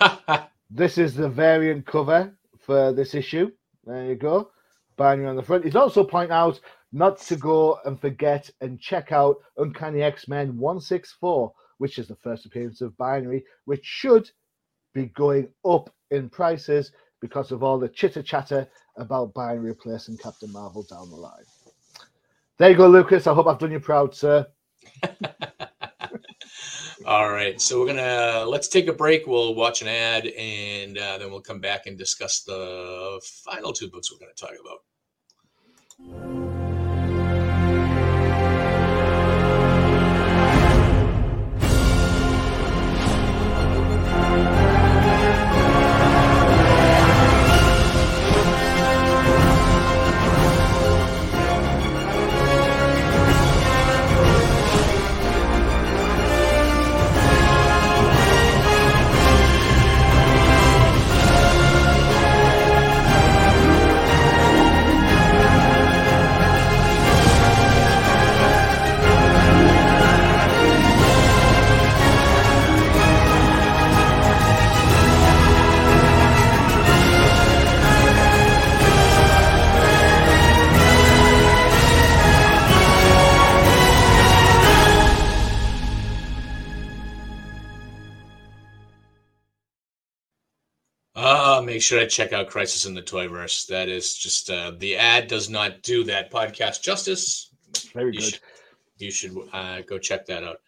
[0.70, 3.50] this is the variant cover for this issue.
[3.86, 4.50] There you go,
[5.00, 5.64] binary on the front.
[5.64, 6.60] He's also point out
[6.92, 12.16] not to go and forget and check out Uncanny X Men 164, which is the
[12.16, 14.30] first appearance of Binary, which should
[14.92, 20.52] be going up in prices because of all the chitter chatter about Binary replacing Captain
[20.52, 21.44] Marvel down the line.
[22.58, 23.26] There you go, Lucas.
[23.26, 24.46] I hope I've done you proud, sir.
[27.06, 29.26] all right, so we're gonna let's take a break.
[29.26, 33.88] We'll watch an ad, and uh, then we'll come back and discuss the final two
[33.88, 34.80] books we're to talk about.
[36.08, 36.39] Podcast.
[91.80, 93.66] Make sure to check out Crisis in the Toyverse.
[93.68, 97.54] That is just uh, the ad does not do that podcast justice.
[97.94, 98.22] Very you good.
[98.22, 98.40] Should,
[98.98, 100.58] you should uh, go check that out.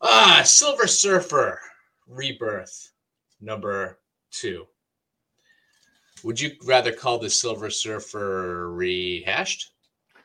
[0.00, 1.60] Ah, Silver Surfer
[2.08, 2.92] Rebirth
[3.42, 3.98] number
[4.30, 4.64] two.
[6.24, 9.70] Would you rather call the Silver Surfer rehashed?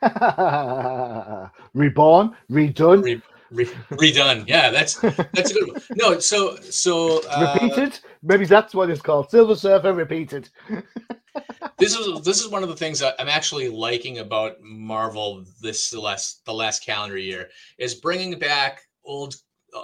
[1.74, 4.48] Reborn, redone, Re- Re- redone.
[4.48, 5.82] Yeah, that's that's a good one.
[5.96, 8.00] No, so so uh, repeated.
[8.26, 9.30] Maybe that's what it's called.
[9.30, 10.48] Silver Surfer repeated.
[11.78, 15.90] this is this is one of the things that I'm actually liking about Marvel this
[15.90, 19.36] the last the last calendar year is bringing back old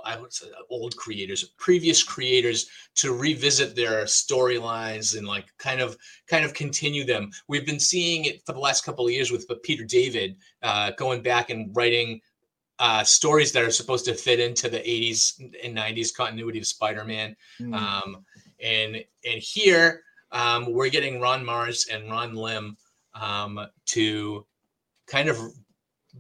[0.05, 5.97] I would say old creators, previous creators to revisit their storylines and like kind of
[6.27, 7.31] kind of continue them.
[7.47, 11.23] We've been seeing it for the last couple of years with Peter David uh, going
[11.23, 12.21] back and writing
[12.79, 17.37] uh, stories that are supposed to fit into the 80s and 90s continuity of Spider-Man.
[17.61, 17.75] Mm.
[17.75, 18.25] Um,
[18.63, 22.77] and and here um, we're getting Ron Marz and Ron Lim
[23.15, 24.47] um, to
[25.07, 25.39] kind of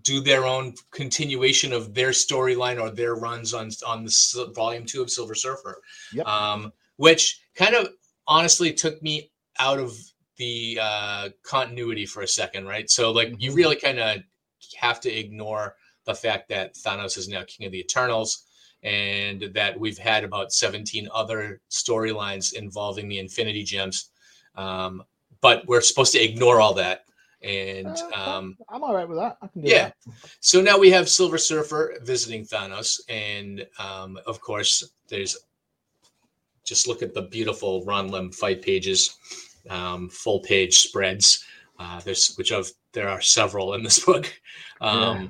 [0.02, 5.02] do their own continuation of their storyline or their runs on on the volume two
[5.02, 5.81] of Silver Surfer,
[6.12, 6.26] yep.
[6.26, 7.88] um, which kind of
[8.26, 9.96] honestly took me out of
[10.37, 12.88] the uh, continuity for a second, right?
[12.90, 13.40] So like mm-hmm.
[13.40, 14.22] you really kind of
[14.76, 18.44] have to ignore the fact that Thanos is now King of the Eternals
[18.83, 24.11] and that we've had about 17 other storylines involving the Infinity Gems.
[24.57, 25.05] Um,
[25.40, 27.05] but we're supposed to ignore all that.
[27.42, 29.37] And uh, um, I'm all right with that.
[29.42, 29.90] I can do yeah.
[30.07, 30.14] That.
[30.40, 33.01] So now we have Silver Surfer visiting Thanos.
[33.09, 35.37] And um, of course, there's
[36.64, 39.16] just look at the beautiful Ron Lim fight pages,
[39.68, 41.45] um, full page spreads.
[41.79, 44.33] Uh, there's which of there are several in this book.
[44.81, 45.29] Um, yeah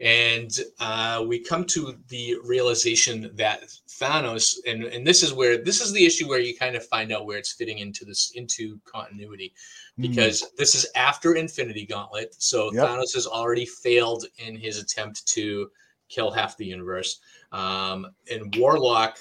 [0.00, 5.80] and uh, we come to the realization that Thanos, and, and this is where this
[5.80, 8.80] is the issue where you kind of find out where it's fitting into this into
[8.84, 9.54] continuity,
[9.96, 10.02] hmm.
[10.02, 10.46] because mm.
[10.56, 12.88] this is after Infinity Gauntlet, so yep.
[12.88, 15.70] Thanos has already failed in his attempt to
[16.08, 17.20] kill half the universe,
[17.52, 19.18] um, and Warlock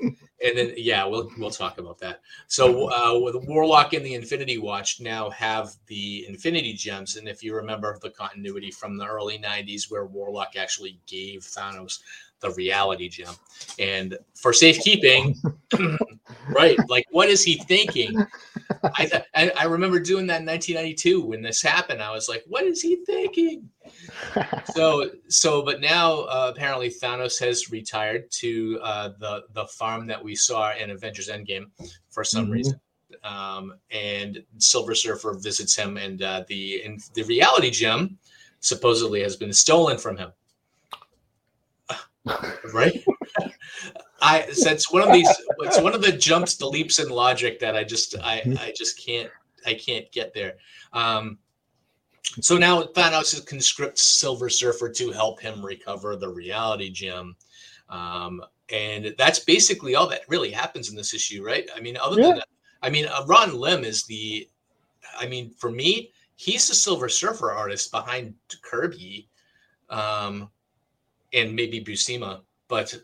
[0.44, 2.20] and then yeah, we'll we'll talk about that.
[2.46, 7.42] So uh, with Warlock and the Infinity Watch now have the Infinity Gems, and if
[7.42, 12.00] you remember the continuity from the early '90s, where Warlock actually gave Thanos
[12.40, 13.34] the reality gem,
[13.78, 15.40] and for safekeeping,
[16.50, 16.78] right?
[16.88, 18.26] Like, what is he thinking?
[18.82, 22.02] I, I, I remember doing that in 1992 when this happened.
[22.02, 23.68] I was like, what is he thinking?
[24.74, 30.22] so so, but now uh, apparently Thanos has retired to uh, the the farm that
[30.22, 31.66] we saw in Avengers Endgame
[32.10, 32.52] for some mm-hmm.
[32.52, 32.80] reason.
[33.22, 38.18] Um, and Silver Surfer visits him, and uh, the in, the reality gem
[38.60, 40.32] supposedly has been stolen from him.
[42.72, 43.04] Right?
[44.20, 45.28] I it's one of these
[45.60, 49.04] it's one of the jumps, the leaps in logic that I just I I just
[49.04, 49.30] can't
[49.66, 50.54] I can't get there.
[50.92, 51.38] Um,
[52.40, 57.36] so now Thanos conscripts Silver Surfer to help him recover the reality gem.
[57.88, 61.68] Um, and that's basically all that really happens in this issue, right?
[61.76, 62.28] I mean, other yeah.
[62.28, 62.48] than that,
[62.82, 64.48] I mean, uh, Ron Lim is the
[65.18, 69.28] I mean, for me, he's the Silver Surfer artist behind Kirby,
[69.88, 70.50] um,
[71.36, 72.40] and maybe Buscema.
[72.66, 72.96] But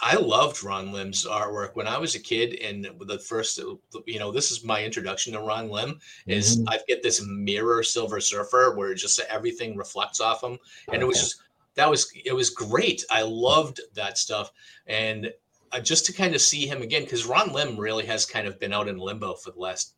[0.00, 3.58] I loved Ron Lim's artwork when I was a kid, and the first,
[4.06, 6.00] you know, this is my introduction to Ron Lim.
[6.26, 6.68] Is mm-hmm.
[6.68, 10.58] I get this mirror Silver Surfer where just everything reflects off him,
[10.92, 11.42] and it was just
[11.76, 13.04] that was it was great.
[13.10, 14.50] I loved that stuff,
[14.88, 15.32] and
[15.72, 18.58] uh, just to kind of see him again because Ron Lim really has kind of
[18.58, 19.94] been out in limbo for the last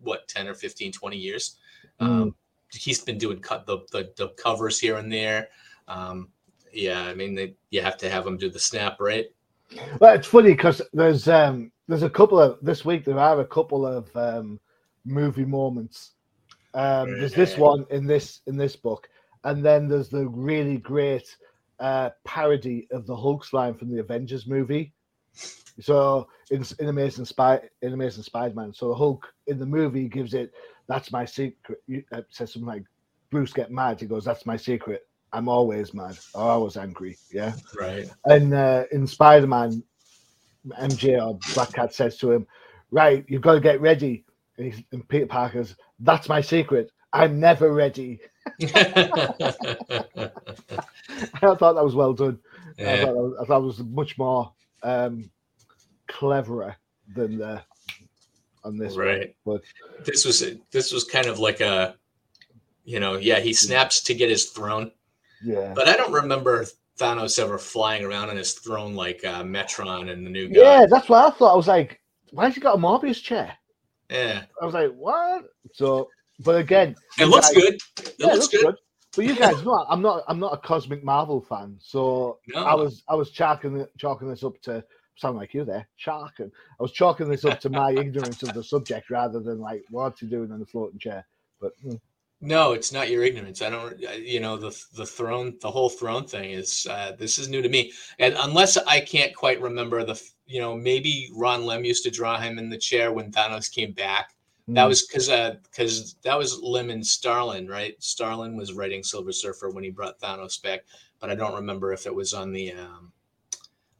[0.00, 1.58] what 10 or 15 20 years
[2.00, 2.06] mm.
[2.06, 2.34] um,
[2.72, 5.48] he's been doing cut the, the, the covers here and there
[5.86, 6.28] um,
[6.72, 9.26] yeah i mean they, you have to have them do the snap right
[10.00, 13.46] well it's funny because there's um there's a couple of this week there are a
[13.46, 14.58] couple of um
[15.04, 16.12] movie moments
[16.74, 19.08] um there's this one in this in this book
[19.44, 21.36] and then there's the really great
[21.80, 24.92] uh parody of the hulk's line from the avengers movie
[25.80, 30.34] so in, in Amazing Spy in Amazing Spider-Man, so the Hulk in the movie gives
[30.34, 30.52] it
[30.88, 31.80] that's my secret.
[31.86, 32.84] You, uh, says something like
[33.30, 34.00] Bruce get mad.
[34.00, 35.06] He goes, "That's my secret.
[35.32, 36.18] I'm always mad.
[36.34, 38.10] Or always angry." Yeah, right.
[38.26, 39.82] And uh, in Spider-Man,
[40.80, 42.46] MJ or Black Cat says to him,
[42.90, 44.24] "Right, you've got to get ready."
[44.58, 46.90] And, he's, and Peter Parker's, "That's my secret.
[47.12, 48.20] I'm never ready."
[48.62, 48.70] I
[51.40, 52.38] thought that was well done.
[52.78, 52.92] Yeah.
[52.92, 55.30] I, thought was, I thought it was much more um,
[56.08, 56.76] cleverer
[57.14, 57.62] than the
[58.64, 59.60] on this right one.
[59.98, 61.96] but this was this was kind of like a
[62.84, 64.92] you know yeah he snaps to get his throne
[65.44, 66.64] yeah but i don't remember
[66.98, 70.86] thanos ever flying around on his throne like uh, metron and the new guy yeah
[70.86, 72.00] that's what i thought i was like
[72.30, 73.52] why has he got a Mobius chair
[74.10, 76.08] yeah i was like what so
[76.40, 78.64] but again it looks guys, good it yeah, looks, it looks good.
[78.64, 78.76] good.
[79.14, 82.64] But you guys know I'm not I'm not a cosmic Marvel fan, so no.
[82.64, 84.82] I was I was chalking chalking this up to
[85.16, 86.50] sound like you there, chalking.
[86.80, 90.20] I was chalking this up to my ignorance of the subject rather than like what's
[90.20, 91.26] he doing in the floating chair.
[91.60, 91.96] But hmm.
[92.42, 93.62] No, it's not your ignorance.
[93.62, 93.98] I don't.
[94.18, 97.68] You know the the throne, the whole throne thing is uh, this is new to
[97.68, 100.20] me, and unless I can't quite remember the.
[100.44, 103.92] You know, maybe Ron Lim used to draw him in the chair when Thanos came
[103.92, 104.34] back.
[104.68, 104.88] That hmm.
[104.88, 105.28] was because
[105.62, 107.94] because uh, that was Lim and Starlin, right?
[108.02, 110.80] Starlin was writing Silver Surfer when he brought Thanos back,
[111.20, 113.12] but I don't remember if it was on the um,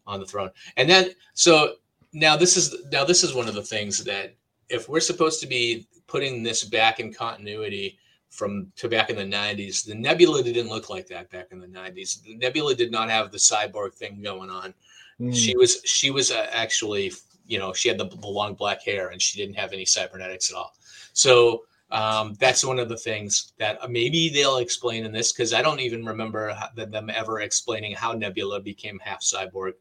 [0.04, 0.50] on the throne.
[0.76, 1.74] And then so
[2.12, 4.34] now this is now this is one of the things that
[4.68, 7.98] if we're supposed to be putting this back in continuity
[8.32, 11.66] from to back in the 90s, the Nebula didn't look like that back in the
[11.66, 12.22] 90s.
[12.22, 14.72] The Nebula did not have the cyborg thing going on.
[15.20, 15.36] Mm.
[15.36, 17.12] She was she was uh, actually
[17.46, 20.50] you know she had the, the long black hair and she didn't have any cybernetics
[20.50, 20.72] at all.
[21.12, 25.60] So um, that's one of the things that maybe they'll explain in this because I
[25.60, 29.72] don't even remember them ever explaining how Nebula became half cyborg.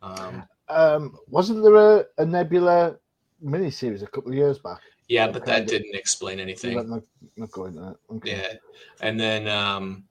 [0.00, 2.96] Um, um, wasn't there a, a Nebula
[3.44, 4.80] miniseries a couple of years back?
[5.08, 6.76] Yeah, but that didn't explain anything.
[6.88, 7.02] Not,
[7.36, 7.96] not going that.
[8.10, 8.38] Okay.
[8.38, 8.52] Yeah,
[9.02, 10.04] and then um,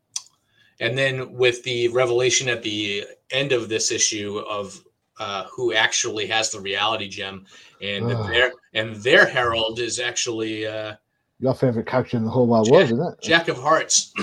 [0.79, 4.84] and then with the revelation at the end of this issue of
[5.19, 7.45] uh, who actually has the reality gem,
[7.82, 8.27] and oh.
[8.27, 10.93] their and their herald is actually uh,
[11.39, 13.21] your favorite character in the whole wide world, isn't it?
[13.21, 14.13] Jack of Hearts.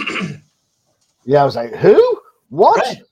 [1.24, 2.20] yeah, I was like, who?
[2.48, 2.78] What?
[2.78, 3.02] Right.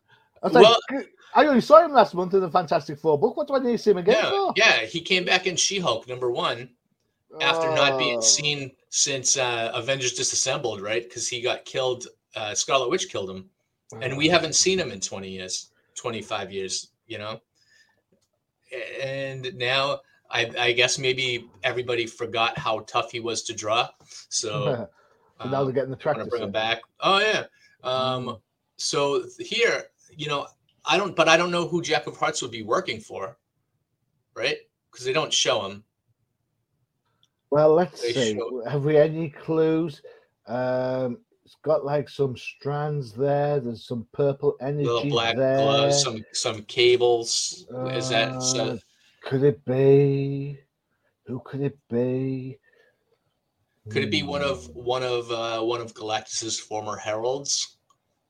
[0.43, 3.37] I was well, like, I only saw him last month in the Fantastic Four book.
[3.37, 4.53] What do I need to see him again yeah, for?
[4.57, 6.71] Yeah, he came back in She-Hulk number one
[7.41, 7.75] after oh.
[7.75, 8.23] not being oh.
[8.23, 11.03] seen since uh, Avengers Disassembled, right?
[11.03, 12.07] Because he got killed.
[12.35, 13.49] Uh, Scarlet Witch killed him,
[14.01, 16.89] and we haven't seen him in twenty years, twenty-five years.
[17.07, 17.41] You know,
[19.03, 23.89] and now I, I guess maybe everybody forgot how tough he was to draw.
[24.29, 24.89] So,
[25.45, 26.19] now they're getting the track.
[26.19, 26.81] to bring him back.
[27.01, 27.45] Oh yeah.
[27.83, 28.41] Um, mm.
[28.77, 30.47] So here, you know,
[30.85, 33.37] I don't, but I don't know who Jack of Hearts would be working for,
[34.35, 34.59] right?
[34.91, 35.85] Because they don't show him.
[37.51, 38.41] Well, let's they see.
[38.69, 40.03] Have we any clues?
[40.47, 43.61] Um, it's got like some strands there.
[43.61, 45.57] There's some purple energy Little black there.
[45.57, 47.67] Gloves, some some cables.
[47.73, 48.65] Uh, Is that so?
[48.65, 48.77] Uh,
[49.25, 50.59] could it be?
[51.27, 52.59] Who could it be?
[53.89, 54.85] Could it be one of hmm.
[54.85, 57.79] one of uh, one of Galactus's former heralds?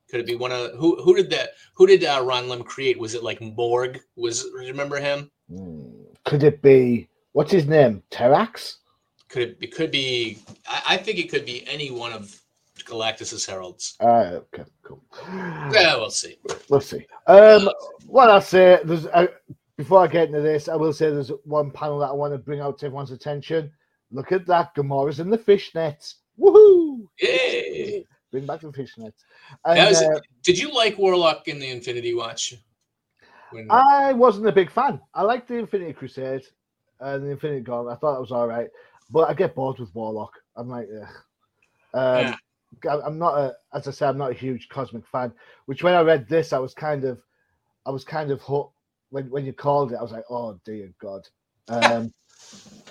[0.08, 1.02] Could it be one of who?
[1.02, 1.50] Who did that?
[1.74, 2.98] Who did uh, Ron Lim create?
[2.98, 3.98] Was it like Morg?
[4.16, 5.30] Was remember him?
[5.52, 5.90] Hmm.
[6.24, 8.02] Could it be what's his name?
[8.10, 8.76] Terrax?
[9.28, 9.58] Could it?
[9.60, 10.38] It could be.
[10.66, 12.40] I, I think it could be any one of
[12.84, 13.96] Galactus's heralds.
[14.00, 15.02] Uh, okay, cool.
[15.72, 16.38] Yeah, we'll see.
[16.70, 17.06] We'll see.
[17.26, 17.68] Um,
[18.06, 19.26] what I say, there's uh,
[19.76, 22.38] before I get into this, I will say there's one panel that I want to
[22.38, 23.70] bring out to everyone's attention.
[24.10, 26.14] Look at that, Gamora's in the fishnets.
[26.38, 27.06] Woohoo!
[27.20, 28.04] Yay!
[28.30, 29.24] Bring back the fishnets.
[29.64, 32.54] And, was, uh, did you like Warlock in the Infinity Watch?
[33.50, 33.66] When...
[33.70, 35.00] I wasn't a big fan.
[35.14, 36.42] I liked the Infinity Crusade
[37.00, 37.96] and the Infinity Gauntlet.
[37.96, 38.68] I thought that was all right,
[39.10, 40.32] but I get bored with Warlock.
[40.56, 40.88] I'm like.
[41.94, 42.36] Um, yeah.
[42.90, 45.32] I'm not a, as I say, I'm not a huge cosmic fan.
[45.66, 47.18] Which when I read this, I was kind of,
[47.86, 48.74] I was kind of hooked.
[49.10, 51.26] When when you called it, I was like, oh dear God.
[51.68, 52.12] Um,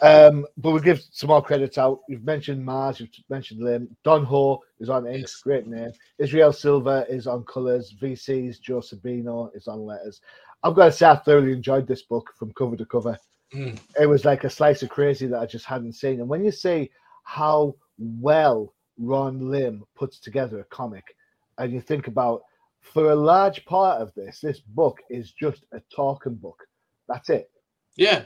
[0.02, 2.00] um, but we'll give some more credits out.
[2.10, 3.96] You've mentioned Marz, you've mentioned Lim.
[4.04, 5.42] Don Ho is on inks, yes.
[5.44, 5.92] great name.
[6.20, 7.96] Israel Silva is on colors.
[8.02, 10.22] VC's Joe Sabino is on letters.
[10.64, 13.18] I've got to say, I thoroughly enjoyed this book from cover to cover.
[13.54, 13.80] Mm.
[14.00, 16.20] It was like a slice of crazy that I just hadn't seen.
[16.20, 16.90] And when you see
[17.24, 21.16] how well Ron Lim puts together a comic,
[21.58, 22.44] and you think about
[22.82, 26.62] for a large part of this, this book is just a talking book.
[27.08, 27.50] That's it.
[27.96, 28.24] Yeah,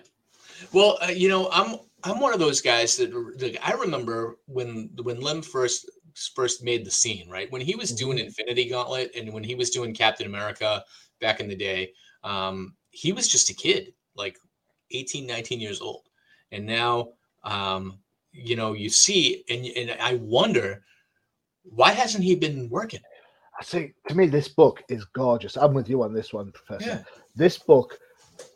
[0.74, 4.90] well, uh, you know, I'm I'm one of those guys that like, I remember when
[5.04, 5.90] when Lim first
[6.36, 7.52] first made the scene, right?
[7.52, 8.28] When he was doing mm-hmm.
[8.28, 10.84] Infinity Gauntlet and when he was doing Captain America
[11.20, 11.94] back in the day,
[12.24, 14.38] um, he was just a kid, like
[14.92, 16.04] 18, 19 years old.
[16.52, 17.10] And now,
[17.44, 18.00] um,
[18.32, 20.84] you know, you see, and, and I wonder,
[21.64, 23.02] why hasn't he been working?
[23.60, 25.58] I see, to me, this book is gorgeous.
[25.58, 26.90] I'm with you on this one, Professor.
[26.90, 27.04] Yeah.
[27.36, 28.00] This book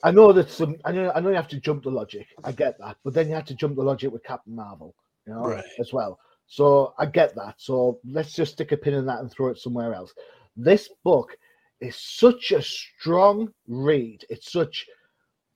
[0.04, 0.76] I know that some.
[0.86, 1.12] I know.
[1.16, 2.28] I know you have to jump the logic.
[2.44, 5.34] I get that, but then you have to jump the logic with Captain Marvel, you
[5.34, 5.64] know, right.
[5.80, 6.20] as well.
[6.48, 7.56] So I get that.
[7.58, 10.14] So let's just stick a pin in that and throw it somewhere else.
[10.56, 11.38] This book
[11.82, 14.26] is such a strong read.
[14.30, 14.86] It's such.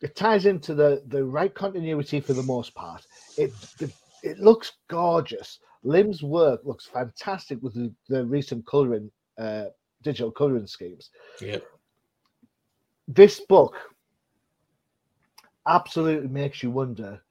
[0.02, 3.06] It ties into the the right continuity for the most part.
[3.38, 3.92] It it,
[4.24, 5.60] it looks gorgeous.
[5.84, 9.66] Lim's work looks fantastic with the, the recent coloring, uh,
[10.04, 11.10] digital coloring schemes.
[11.40, 11.64] Yep.
[13.08, 13.76] This book
[15.68, 17.22] absolutely makes you wonder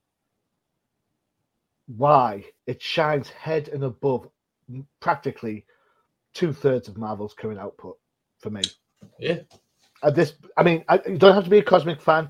[1.96, 4.28] why it shines head and above
[5.00, 5.64] practically
[6.34, 7.96] two thirds of Marvel's current output
[8.38, 8.62] for me.
[9.18, 9.40] Yeah.
[10.02, 12.28] At this, I mean, I, you don't have to be a cosmic fan.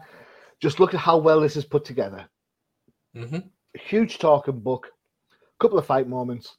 [0.60, 2.28] Just look at how well this is put together.
[3.16, 3.38] Mm-hmm.
[3.74, 4.92] huge talking book,
[5.32, 6.56] a couple of fight moments,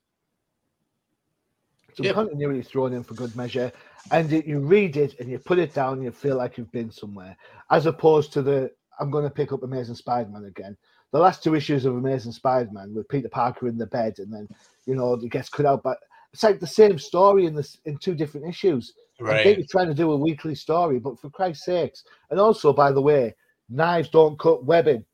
[1.95, 2.15] some yep.
[2.15, 3.71] continuity thrown in for good measure,
[4.11, 6.71] and it, you read it and you put it down, and you feel like you've
[6.71, 7.35] been somewhere,
[7.71, 10.75] as opposed to the I'm going to pick up Amazing Spider-Man again.
[11.11, 14.47] The last two issues of Amazing Spider-Man with Peter Parker in the bed, and then
[14.85, 15.97] you know it gets cut out, but
[16.33, 18.93] it's like the same story in this in two different issues.
[19.19, 19.41] Right.
[19.41, 22.71] I think you're trying to do a weekly story, but for Christ's sakes, and also
[22.71, 23.35] by the way,
[23.69, 25.05] knives don't cut webbing.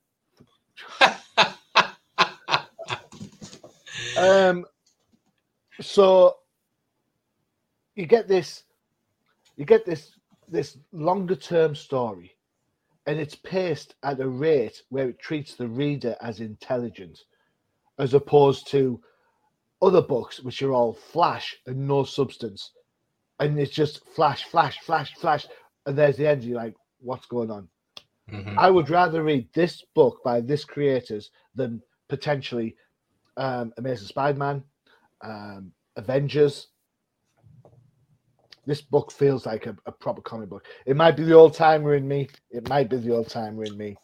[4.18, 4.66] um,
[5.82, 6.38] so
[7.96, 8.64] you get this,
[9.58, 10.12] you get this
[10.48, 12.36] this longer term story
[13.08, 17.20] and it's paced at a rate where it treats the reader as intelligent,
[18.00, 19.00] as opposed to
[19.82, 22.72] other books which are all flash and no substance,
[23.40, 25.46] and it's just flash, flash, flash, flash,
[25.86, 26.44] and there's the end.
[26.44, 27.68] You're like, what's going on?
[28.32, 28.58] Mm-hmm.
[28.58, 32.76] I would rather read this book by this creators than potentially
[33.38, 34.64] um, Amazing Spider-Man,
[35.22, 36.68] um, Avengers,
[38.66, 40.66] this book feels like a, a proper comic book.
[40.86, 42.28] It might be the old timer in me.
[42.50, 43.96] It might be the old timer in me.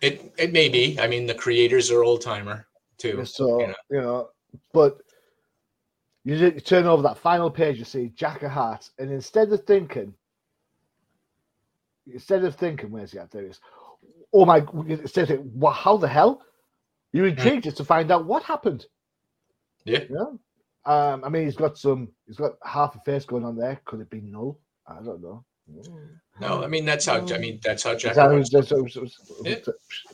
[0.00, 0.98] It it may be.
[0.98, 2.66] I mean, the creators are old timer
[2.98, 3.24] too.
[3.24, 4.28] So you know, you know
[4.72, 4.98] but
[6.24, 9.64] you, you, turn over that final page, you see Jack of Hearts, and instead of
[9.64, 10.14] thinking,
[12.12, 13.30] instead of thinking, where's he at?
[13.30, 13.60] There he is.
[14.32, 14.64] Oh my!
[14.88, 16.42] Instead of well, how the hell?
[17.12, 17.38] You're hmm.
[17.38, 18.86] intrigued just to find out what happened.
[19.84, 20.04] Yeah.
[20.10, 20.26] Yeah.
[20.84, 22.08] Um, I mean, he's got some.
[22.26, 23.80] He's got half a face going on there.
[23.84, 24.60] Could it be null?
[24.86, 25.44] I don't know.
[26.40, 27.26] No, I mean that's how.
[27.26, 28.14] I mean that's how Jack.
[28.14, 28.30] That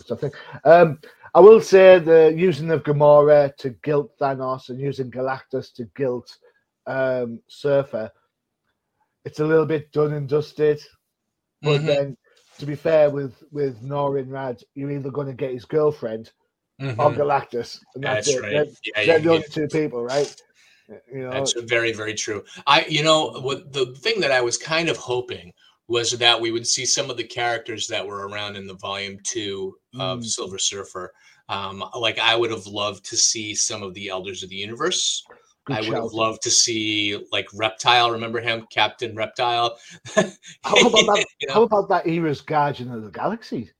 [0.07, 0.30] something.
[0.64, 0.99] Um,
[1.34, 6.38] I will say the using of Gamora to guilt Thanos and using Galactus to guilt
[6.86, 8.11] um, Surfer.
[9.24, 10.80] It's a little bit done and dusted,
[11.63, 11.87] but mm-hmm.
[11.87, 12.17] then
[12.59, 16.31] to be fair with with Norrin Radd, you're either going to get his girlfriend
[16.81, 17.01] mm-hmm.
[17.01, 18.43] or Galactus, and that's, that's it.
[18.43, 18.53] Right.
[18.53, 20.35] They're, yeah, they're yeah, the only two people, right?
[21.13, 22.45] You know, that's very, very true.
[22.67, 25.53] I, you know, what the thing that I was kind of hoping
[25.89, 29.19] was that we would see some of the characters that were around in the volume
[29.25, 30.25] two of mm.
[30.25, 31.13] Silver Surfer.
[31.49, 35.25] Um, like I would have loved to see some of the Elders of the Universe.
[35.65, 38.11] Good I would have loved to see like Reptile.
[38.11, 39.79] Remember him, Captain Reptile?
[40.15, 40.23] how,
[40.75, 41.55] about that, you know?
[41.55, 43.71] how about that era's Guardian of the Galaxy?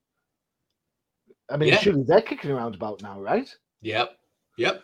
[1.51, 1.79] I mean, yeah.
[1.79, 3.53] surely they're kicking around about now, right?
[3.81, 4.17] Yep.
[4.59, 4.83] Yep.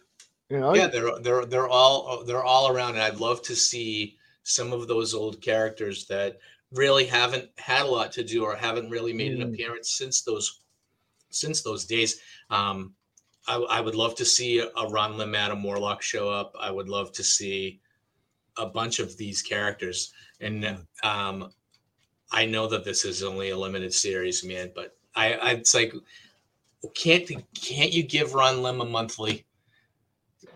[0.51, 4.17] You know, yeah, they're they're they're all they're all around, and I'd love to see
[4.45, 6.39] some of those old characters that
[6.73, 9.43] really haven't had a lot to do or haven't really made mm.
[9.43, 10.63] an appearance since those
[11.31, 12.21] since those days.
[12.49, 12.95] Um,
[13.49, 16.55] I, I, would love to see a Ron Lim Adam Warlock show up.
[16.61, 17.81] I would love to see
[18.59, 21.51] a bunch of these characters, and um,
[22.31, 24.71] I know that this is only a limited series, man.
[24.75, 25.95] But I, I it's like,
[26.95, 27.27] can't
[27.61, 29.47] can't you give Ron Lim a monthly?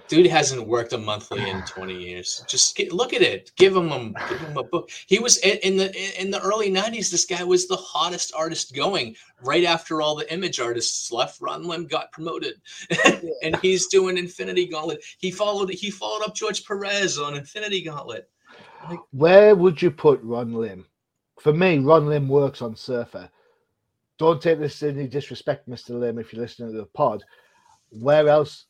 [0.09, 2.45] Dude hasn't worked a monthly in 20 years.
[2.49, 3.53] Just get, look at it.
[3.57, 4.91] Give him a give him a book.
[5.07, 7.11] He was in, in the in the early 90s.
[7.11, 9.17] This guy was the hottest artist going.
[9.43, 12.55] Right after all the image artists left, Ron Lim got promoted,
[13.43, 15.03] and he's doing Infinity Gauntlet.
[15.19, 18.29] He followed he followed up George Perez on Infinity Gauntlet.
[18.89, 20.87] Like, Where would you put Ron Lim?
[21.41, 23.29] For me, Ron Lim works on Surfer.
[24.19, 25.99] Don't take this any disrespect, Mr.
[25.99, 27.25] Lim, if you're listening to the pod.
[27.91, 28.67] Where else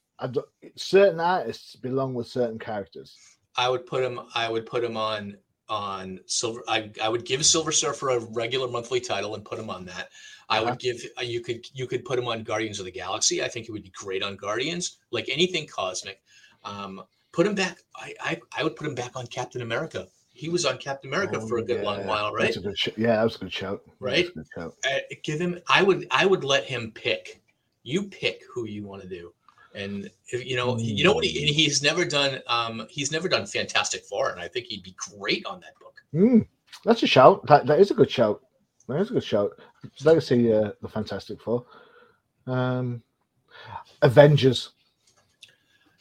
[0.76, 3.16] certain artists belong with certain characters.
[3.56, 4.20] I would put him.
[4.34, 5.36] I would put him on
[5.68, 6.62] on silver.
[6.68, 10.08] I, I would give Silver Surfer a regular monthly title and put him on that.
[10.48, 13.42] I would give uh, you could you could put him on Guardians of the Galaxy.
[13.42, 16.20] I think it would be great on Guardians, like anything cosmic.
[16.64, 17.02] Um,
[17.32, 17.78] put him back.
[17.96, 20.08] I, I I would put him back on Captain America.
[20.34, 21.88] He was on Captain America oh, for a good yeah.
[21.90, 22.54] long while, right?
[22.74, 23.82] Sh- yeah, that was a good shout.
[23.98, 24.26] Right?
[24.34, 24.74] Good shout.
[24.86, 25.58] Uh, give him.
[25.68, 27.42] I would I would let him pick.
[27.82, 29.32] You pick who you want to do
[29.74, 31.54] and you know you know what he, mm.
[31.54, 35.44] he's never done um he's never done fantastic four and i think he'd be great
[35.46, 35.94] on that book.
[36.14, 36.46] Mm,
[36.84, 37.46] that's a shout.
[37.46, 38.42] That, that is a good shout.
[38.88, 39.52] That is a good shout.
[39.82, 41.64] I'd like to see uh, the fantastic four.
[42.46, 43.02] Um
[44.02, 44.70] avengers.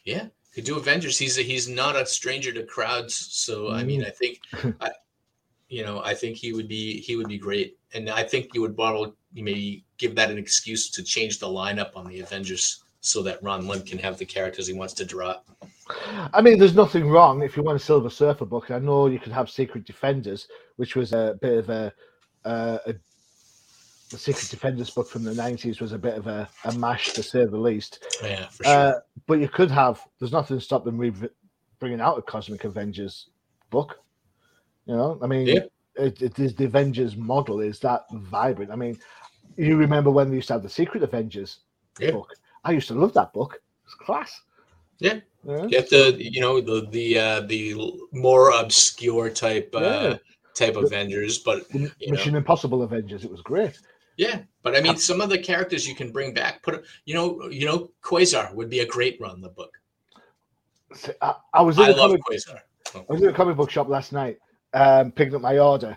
[0.04, 1.18] Yeah could do avengers.
[1.18, 3.74] He's a, he's not a stranger to crowds so mm.
[3.74, 4.06] i mean mm.
[4.06, 4.40] i think
[4.80, 4.90] I,
[5.68, 7.78] you know i think he would be he would be great.
[7.94, 11.90] And i think you would borrow maybe give that an excuse to change the lineup
[11.94, 15.40] on the avengers so that Ron Lim can have the characters he wants to draw.
[16.32, 18.70] I mean, there's nothing wrong if you want a Silver Surfer book.
[18.70, 20.46] I know you could have Secret Defenders,
[20.76, 21.92] which was a bit of a,
[22.44, 22.94] uh, a
[24.10, 27.22] the Secret Defenders book from the 90s was a bit of a, a mash to
[27.24, 28.06] say the least.
[28.22, 28.72] Yeah, for sure.
[28.72, 28.92] Uh,
[29.26, 31.12] but you could have, there's nothing to stop them re-
[31.80, 33.30] bringing out a Cosmic Avengers
[33.70, 33.98] book.
[34.86, 35.60] You know, I mean, yeah.
[35.96, 38.70] it, it is the Avengers model is that vibrant.
[38.70, 38.98] I mean,
[39.56, 41.60] you remember when we used to have the Secret Avengers
[41.98, 42.12] yeah.
[42.12, 42.32] book?
[42.64, 43.60] I used to love that book.
[43.84, 44.40] It's class.
[44.98, 45.20] Yeah.
[45.44, 45.66] yeah.
[45.66, 47.74] Get the you know the the uh, the
[48.12, 50.16] more obscure type uh, yeah.
[50.54, 52.38] type the, Avengers, but Mission know.
[52.38, 53.24] Impossible Avengers.
[53.24, 53.78] It was great.
[54.16, 56.62] Yeah, but I mean, some of the characters you can bring back.
[56.62, 59.40] Put you know, you know, Quasar would be a great run.
[59.40, 59.72] The book.
[61.20, 62.58] I, I was in I a love comic, Quasar.
[62.94, 64.38] I was in a comic book shop last night,
[64.74, 65.96] um, picking up my order.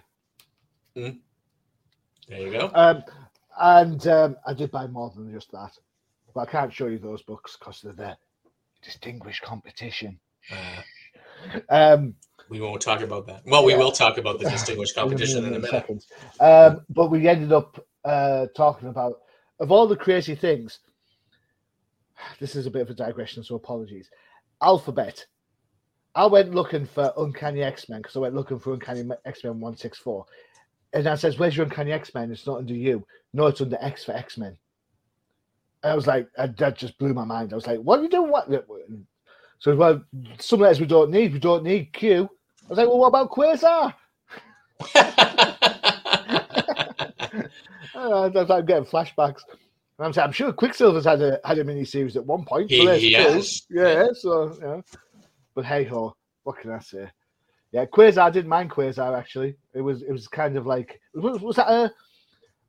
[0.96, 1.20] Mm.
[2.28, 2.72] There you go.
[2.74, 3.04] Um,
[3.60, 5.78] and um, I did buy more than just that.
[6.36, 8.18] But I can't show you those books because they're the
[8.84, 10.20] distinguished competition.
[10.52, 10.82] Uh,
[11.70, 12.16] um,
[12.50, 13.42] we won't talk about that.
[13.46, 13.80] Well, we yeah.
[13.80, 16.06] will talk about the distinguished competition in, a minute.
[16.40, 19.22] Um, but we ended up uh, talking about
[19.60, 20.80] of all the crazy things.
[22.40, 24.10] This is a bit of a digression, so apologies.
[24.62, 25.26] Alphabet.
[26.14, 29.60] I went looking for Uncanny X Men because I went looking for Uncanny X Men
[29.60, 30.26] one six four,
[30.94, 33.06] and I says, "Where's your Uncanny X Men?" It's not under you.
[33.34, 34.58] No, it's under X for X Men.
[35.86, 37.54] I was like, that just blew my mind.
[37.54, 38.32] I was like, what are you doing?
[38.32, 38.50] What?
[39.60, 40.04] So, well,
[40.40, 41.34] some letters we don't need.
[41.34, 42.30] We don't need Q.
[42.66, 43.94] I was like, well, what about Quasar?
[47.96, 49.42] I was like, getting flashbacks.
[49.98, 52.70] And I'm saying, I'm sure Quicksilver's had a had a mini series at one point.
[52.70, 53.66] He, he has.
[53.70, 54.82] Yeah, so yeah.
[55.54, 57.10] But hey ho, what can I say?
[57.72, 58.24] Yeah, Quasar.
[58.24, 59.56] I didn't mind Quasar actually.
[59.74, 61.94] It was it was kind of like was, was that a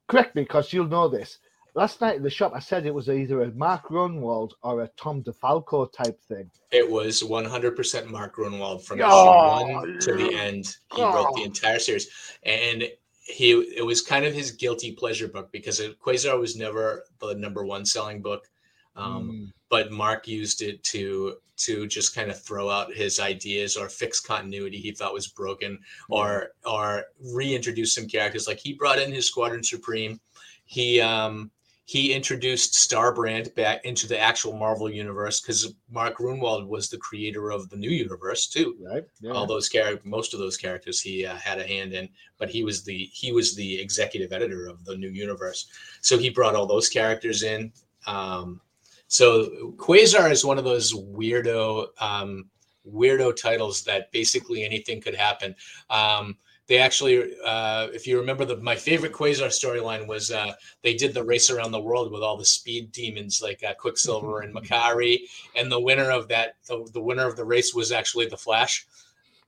[0.07, 1.39] correct me because you'll know this
[1.77, 4.89] last night in the shop, I said it was either a Mark Gruenwald or a
[4.97, 6.51] Tom DeFalco type thing.
[6.73, 10.77] It was 100% Mark Gruenwald from oh, issue one to the end.
[10.95, 11.15] He oh.
[11.15, 12.09] wrote the entire series,
[12.43, 12.89] and
[13.27, 17.35] he it was kind of his guilty pleasure book because it, Quasar was never the
[17.35, 18.49] number one selling book.
[18.95, 19.53] Um, mm.
[19.69, 24.21] But Mark used it to to just kind of throw out his ideas or fix
[24.21, 28.47] continuity he thought was broken, or or reintroduce some characters.
[28.47, 30.21] Like he brought in his Squadron Supreme.
[30.65, 31.51] He um,
[31.87, 37.53] he introduced Starbrand back into the actual Marvel universe because Mark Gruenwald was the creator
[37.53, 38.77] of the new universe too.
[38.81, 39.05] Right.
[39.21, 39.31] Yeah.
[39.31, 42.09] All those characters, most of those characters, he uh, had a hand in,
[42.39, 45.69] but he was the he was the executive editor of the new universe.
[46.01, 47.73] So he brought all those characters in.
[48.09, 48.61] Um,
[49.07, 52.51] so Quasar is one of those weirdo um,
[52.85, 55.55] weirdo titles that basically anything could happen.
[55.89, 56.37] Um,
[56.69, 60.53] they actually, uh, if you remember, the my favorite Quasar storyline was uh,
[60.83, 64.41] they did the race around the world with all the speed demons like uh, Quicksilver
[64.41, 65.21] and Makkari,
[65.55, 68.87] and the winner of that, the, the winner of the race was actually the Flash.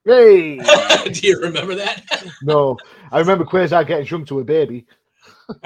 [0.05, 0.57] Hey,
[1.11, 2.03] do you remember that?
[2.41, 2.77] no,
[3.11, 4.85] I remember Quasar getting shrunk to a baby.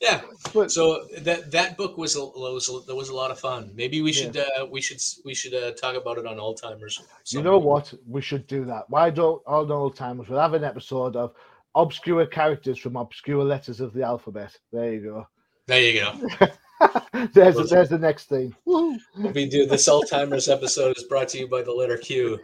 [0.00, 0.22] Yeah.
[0.54, 3.70] But, so that that book was a, was a, that was a lot of fun.
[3.74, 4.44] Maybe we should yeah.
[4.60, 7.00] uh, we should we should uh, talk about it on old timers.
[7.28, 7.92] You know what?
[8.08, 8.88] We should do that.
[8.88, 10.28] Why don't all old timers?
[10.28, 11.34] We'll have an episode of
[11.74, 14.56] obscure characters from obscure letters of the alphabet.
[14.72, 15.28] There you go.
[15.66, 16.48] There you go.
[17.34, 18.54] there's there's the next thing.
[18.64, 22.40] We do this Alzheimer's episode is brought to you by the letter Q.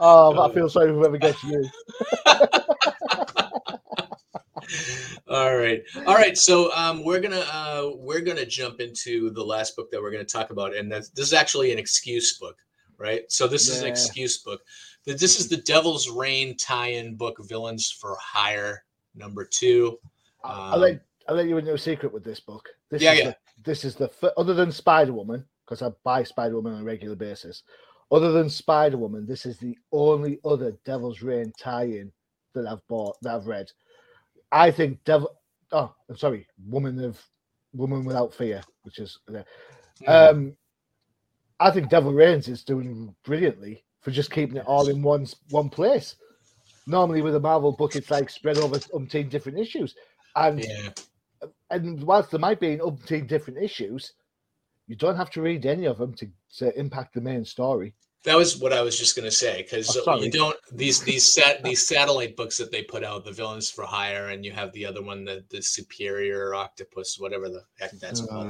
[0.00, 1.68] oh, I feel sorry for whoever gets you.
[5.28, 9.76] all right all right so um, we're gonna uh, we're gonna jump into the last
[9.76, 12.56] book that we're gonna talk about and this is actually an excuse book
[13.02, 13.24] right?
[13.30, 13.74] So this yeah.
[13.74, 14.60] is an excuse book.
[15.04, 18.84] This is the devil's reign tie-in book villains for hire
[19.14, 19.98] number two.
[20.44, 22.68] Um, i'll let i'll let you in no secret with this book.
[22.90, 23.24] This yeah yeah.
[23.26, 27.62] the, this is the other than spider-woman because i buy spider-woman on a regular basis
[28.10, 32.10] other than spider-woman this is the only other devil's reign tie-in
[32.54, 33.70] that i've bought that i've read
[34.52, 35.34] I think Devil.
[35.72, 37.20] Oh, I'm sorry, Woman of
[37.72, 39.18] Woman Without Fear, which is.
[39.28, 40.08] Mm-hmm.
[40.08, 40.56] Um,
[41.58, 45.70] I think Devil Reigns is doing brilliantly for just keeping it all in one one
[45.70, 46.16] place.
[46.86, 49.94] Normally, with a Marvel book, it's like spread over umpteen different issues,
[50.36, 51.48] and yeah.
[51.70, 54.12] and whilst there might be umpteen different issues,
[54.88, 56.28] you don't have to read any of them to,
[56.58, 57.94] to impact the main story.
[58.24, 61.24] That was what I was just going to say because oh, you don't these these
[61.24, 64.72] sat these satellite books that they put out, the villains for hire, and you have
[64.72, 68.46] the other one, the the superior octopus, whatever the heck that's called.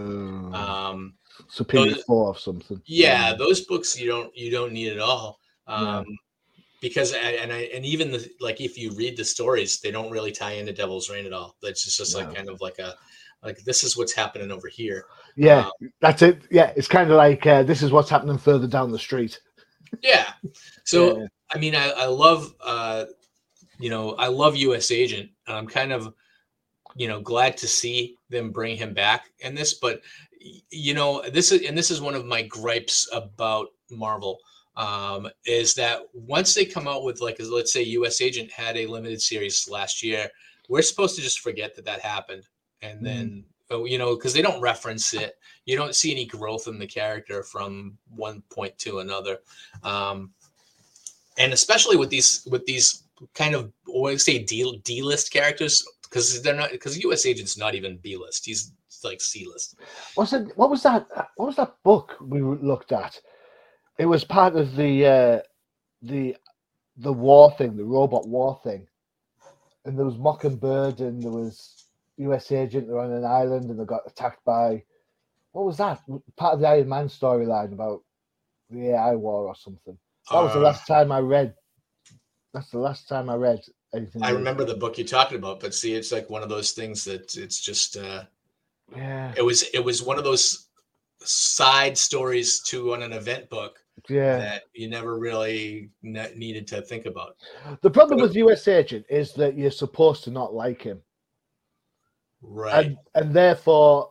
[0.55, 1.14] Uh, um,
[1.49, 2.83] superior those, four or something.
[2.85, 5.39] Yeah, those books you don't you don't need at all.
[5.66, 6.16] Um, yeah.
[6.83, 10.33] Because and I and even the like if you read the stories, they don't really
[10.33, 11.57] tie into Devil's Reign at all.
[11.62, 12.95] That's just, just like kind of like a
[13.43, 15.07] like this is what's happening over here.
[15.37, 16.43] Yeah, um, that's it.
[16.51, 19.41] Yeah, it's kind of like uh, this is what's happening further down the street
[20.03, 20.32] yeah.
[20.84, 21.26] So yeah.
[21.55, 23.05] I mean, I, I love uh,
[23.78, 24.90] you know I love U.S.
[24.90, 26.14] Agent, and I'm kind of
[26.95, 29.74] you know glad to see them bring him back in this.
[29.74, 30.03] But
[30.70, 34.38] you know this is and this is one of my gripes about Marvel
[34.76, 38.20] um, is that once they come out with like let's say U.S.
[38.20, 40.28] Agent had a limited series last year,
[40.68, 42.49] we're supposed to just forget that that happened,
[42.80, 43.05] and mm.
[43.05, 43.45] then
[43.85, 45.37] you know, because they don't reference it.
[45.64, 49.39] You don't see any growth in the character from one point to another,
[49.83, 50.33] um,
[51.39, 53.05] and especially with these with these
[53.35, 57.27] kind of what say D D list characters because they're not because U.S.
[57.27, 58.45] Agent's not even B list.
[58.45, 58.73] He's
[59.05, 59.77] like C list.
[60.14, 60.57] What's it?
[60.57, 61.07] What was that?
[61.37, 63.20] What was that book we looked at?
[63.99, 65.41] It was part of the uh,
[66.03, 66.37] the
[66.97, 68.87] the war thing, the robot war thing,
[69.85, 71.82] and there was Mockingbird and there was
[72.19, 72.87] US agent.
[72.87, 74.83] They're on an island and they got attacked by
[75.53, 76.01] what was that?
[76.37, 78.03] Part of the Iron Man storyline about
[78.71, 79.99] the AI war or something.
[80.31, 81.55] That was uh, the last time I read.
[82.55, 83.61] That's the last time I read
[83.95, 84.23] anything.
[84.23, 87.05] I remember the book you're talking about, but see, it's like one of those things
[87.05, 87.97] that it's just.
[87.97, 88.25] uh
[88.97, 89.33] Yeah.
[89.37, 89.63] It was.
[89.75, 90.69] It was one of those
[91.25, 96.83] side stories to on an event book yeah that you never really ne- needed to
[96.83, 97.37] think about
[97.83, 101.01] the problem with us agent is that you're supposed to not like him
[102.43, 102.86] Right.
[102.86, 104.11] And, and therefore,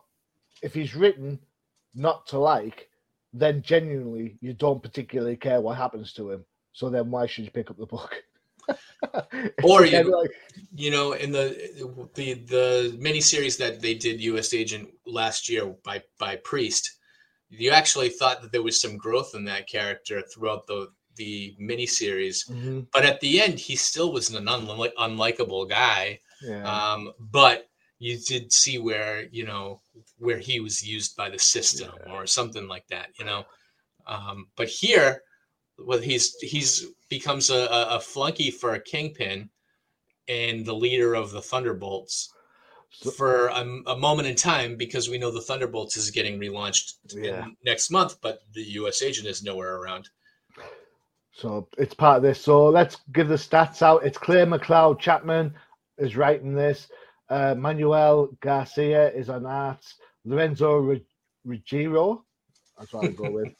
[0.62, 1.38] if he's written
[1.94, 2.88] not to like,
[3.32, 6.44] then genuinely you don't particularly care what happens to him.
[6.72, 8.22] So then why should you pick up the book?
[9.64, 10.30] or you, like...
[10.74, 14.54] you know, in the the the miniseries that they did U.S.
[14.54, 16.98] Agent last year by by Priest,
[17.48, 22.48] you actually thought that there was some growth in that character throughout the the miniseries,
[22.48, 22.80] mm-hmm.
[22.92, 26.20] but at the end, he still was an unlike, unlikable guy.
[26.42, 26.62] Yeah.
[26.62, 27.68] Um, but
[28.02, 29.80] you did see where you know
[30.18, 32.12] where he was used by the system yeah.
[32.12, 33.44] or something like that you know?
[34.06, 35.22] Um, but here
[35.78, 39.48] well he's he's becomes a, a flunky for a kingpin
[40.28, 42.34] and the leader of the thunderbolts
[43.16, 47.46] for a, a, moment in time because we know the thunderbolts is getting relaunched yeah.
[47.64, 50.08] next month but the us agent is nowhere around.
[51.34, 52.40] So it's part of this.
[52.40, 54.04] So let's give the stats out.
[54.04, 55.54] It's clay mcleod chapman
[55.98, 56.88] is writing this
[57.32, 59.82] uh, Manuel Garcia is on art.
[60.26, 60.98] Lorenzo
[61.44, 62.24] Ruggiero.
[62.78, 63.54] That's what I go with.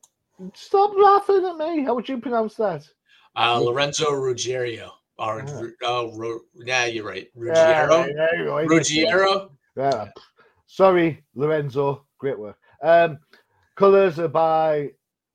[0.54, 1.84] Stop laughing at me.
[1.84, 2.88] How would you pronounce that?
[3.36, 4.92] Uh, Lorenzo Ruggiero.
[5.18, 5.62] Or, yeah.
[5.82, 7.28] oh, Ru- yeah, you're right.
[7.34, 8.06] Ruggiero.
[8.06, 9.50] Yeah, yeah, Ruggiero.
[9.76, 10.08] Yeah.
[10.66, 12.06] Sorry, Lorenzo.
[12.18, 12.56] Great work.
[12.82, 13.18] Um,
[13.76, 14.90] colors are by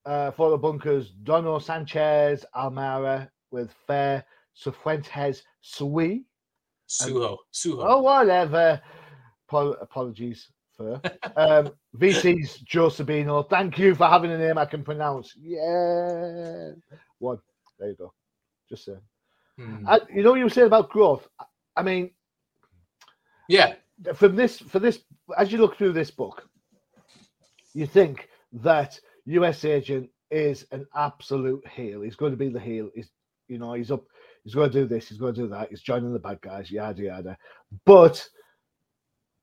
[0.06, 4.24] uh, for the bunkers Dono Sanchez Almara with Fer
[4.56, 6.26] Sifuentes Sui
[7.02, 7.38] Sujo.
[7.52, 7.86] Sujo.
[7.88, 8.82] Oh, whatever.
[9.50, 11.02] apologies for
[11.36, 13.50] um, VC's Joe Sabino.
[13.50, 15.34] Thank you for having a name I can pronounce.
[15.40, 16.72] Yeah.
[17.20, 17.40] One.
[17.80, 18.14] There you go.
[18.70, 19.02] Just saying.
[19.58, 19.88] Hmm.
[19.88, 21.28] I, you know what you were saying about growth?
[21.76, 22.12] I mean,
[23.48, 23.74] yeah.
[24.16, 25.00] From this, for this,
[25.38, 26.48] as you look through this book,
[27.74, 32.02] you think that US Agent is an absolute heel.
[32.02, 32.90] He's going to be the heel.
[32.96, 33.10] He's,
[33.48, 34.04] you know, he's up
[34.44, 35.08] He's going to do this.
[35.08, 35.70] He's going to do that.
[35.70, 36.70] He's joining the bad guys.
[36.70, 37.38] Yada yada.
[37.86, 38.28] But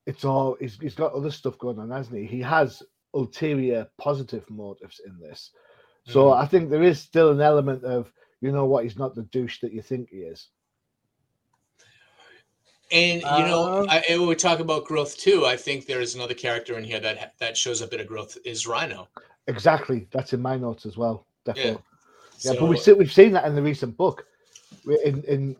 [0.06, 0.56] it's all.
[0.60, 2.26] He's, he's got other stuff going on, hasn't he?
[2.26, 2.82] He has
[3.14, 5.50] ulterior positive motives in this.
[6.06, 6.42] So Mhm.
[6.42, 8.84] I think there is still an element of you know what?
[8.84, 10.48] He's not the douche that you think he is.
[12.92, 15.46] And you know, Uh, I, and when we talk about growth too.
[15.46, 18.36] I think there is another character in here that that shows a bit of growth
[18.44, 19.08] is Rhino.
[19.46, 20.08] Exactly.
[20.10, 21.26] That's in my notes as well.
[21.44, 21.82] Definitely.
[22.40, 24.26] Yeah, So, but we see, we've seen that in the recent book.
[25.04, 25.56] In in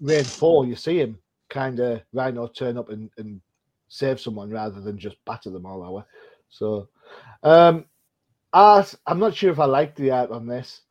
[0.00, 3.40] Reign Four, you see him kind of Rhino turn up and, and
[3.88, 6.04] save someone rather than just batter them all over.
[6.50, 6.88] So,
[7.42, 7.86] um,
[8.52, 8.94] art.
[9.06, 10.82] I'm not sure if I like the art on this.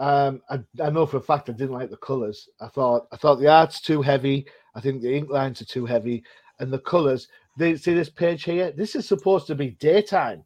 [0.00, 2.48] Um, I, I know for a fact I didn't like the colors.
[2.60, 4.46] I thought I thought the art's too heavy.
[4.74, 6.24] I think the ink lines are too heavy,
[6.58, 7.28] and the colors.
[7.56, 8.72] They see this page here.
[8.72, 10.44] This is supposed to be daytime.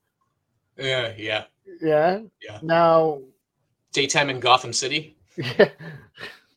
[0.76, 1.44] yeah, yeah,
[1.80, 2.20] Yeah.
[2.42, 2.58] Yeah.
[2.62, 3.22] Now,
[3.92, 5.16] daytime in Gotham City.
[5.36, 5.70] Yeah.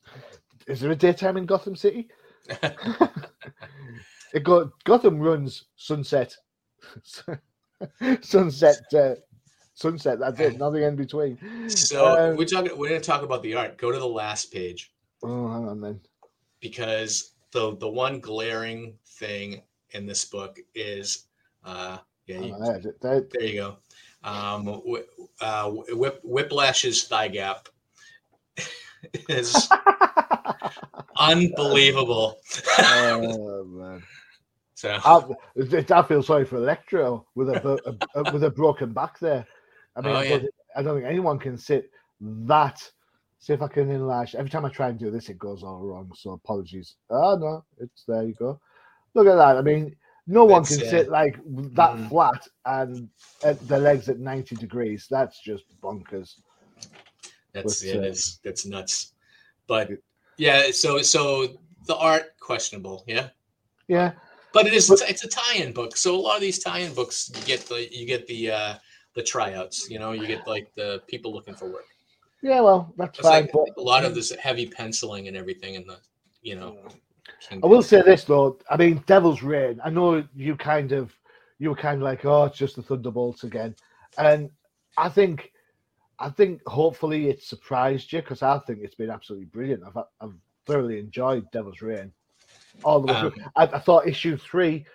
[0.72, 2.08] Is there a daytime in Gotham City?
[4.34, 6.34] it got Gotham runs sunset,
[8.22, 9.16] sunset, uh,
[9.74, 10.20] sunset.
[10.20, 10.58] That's it.
[10.58, 11.70] Nothing in between.
[11.70, 12.72] So Um, we're talking.
[12.78, 13.78] We're going to talk about the art.
[13.78, 14.94] Go to the last page
[15.24, 16.00] oh, hang on then.
[16.62, 21.26] because the the one glaring thing in this book is,
[21.66, 21.98] uh,
[22.28, 23.02] yeah, you, Oh, there's it.
[23.02, 23.78] There- you go.
[24.24, 25.04] Um, whi-
[25.42, 27.68] uh, Whip, Whiplash's thigh gap
[29.30, 29.68] is
[31.30, 32.38] unbelievable.
[32.80, 34.04] oh man,
[34.76, 37.80] So I, I feel sorry for Electro with a,
[38.16, 39.46] a- a- with a broken back there.
[39.96, 40.30] I mean, Oh, I, yeah.
[40.30, 41.92] don't, think- I don't think anyone can sit
[42.22, 42.82] that.
[43.40, 44.36] See if I can enlarge.
[44.36, 46.12] Every time I try and do this, it goes all wrong.
[46.16, 46.96] So apologies.
[47.10, 48.24] Oh no, it's there.
[48.24, 48.60] You go.
[49.16, 49.58] Look at that.
[49.58, 49.96] I mean,
[50.28, 51.36] no one can uh, sit like
[51.76, 52.10] that mhm.
[52.10, 53.10] flat and
[53.44, 55.08] at the legs at ninety degrees.
[55.10, 56.36] That's just bonkers.
[57.54, 59.14] that's But, it uh, is that's nuts.
[59.68, 59.90] But
[60.48, 61.22] yeah, so so
[61.90, 63.28] the art questionable, yeah.
[63.88, 64.12] Yeah,
[64.54, 65.92] But it is But- it's a tie-in book.
[66.04, 68.74] So a lot of these tie-in books you get the you get the uh
[69.18, 71.88] the tryouts, you know, you get like the people looking for work.
[72.50, 72.62] yeah.
[72.68, 73.44] Well, that's It's fine.
[73.44, 75.98] like but a lot of this heavy penciling and everything in the
[76.50, 76.72] you know.
[77.52, 78.58] I will say this though.
[78.70, 79.80] I mean, Devil's Reign.
[79.84, 81.12] I know you kind of,
[81.60, 83.76] you were kind of like, oh, it's just the Thunderbolts again,
[84.18, 84.50] and
[84.98, 85.51] I think,
[86.22, 89.84] I think hopefully it surprised you because I think it's been absolutely brilliant.
[89.86, 92.12] I've I've thoroughly enjoyed Devil's Reign
[92.84, 93.44] all the way Um, through.
[93.56, 94.86] I, I thought issue three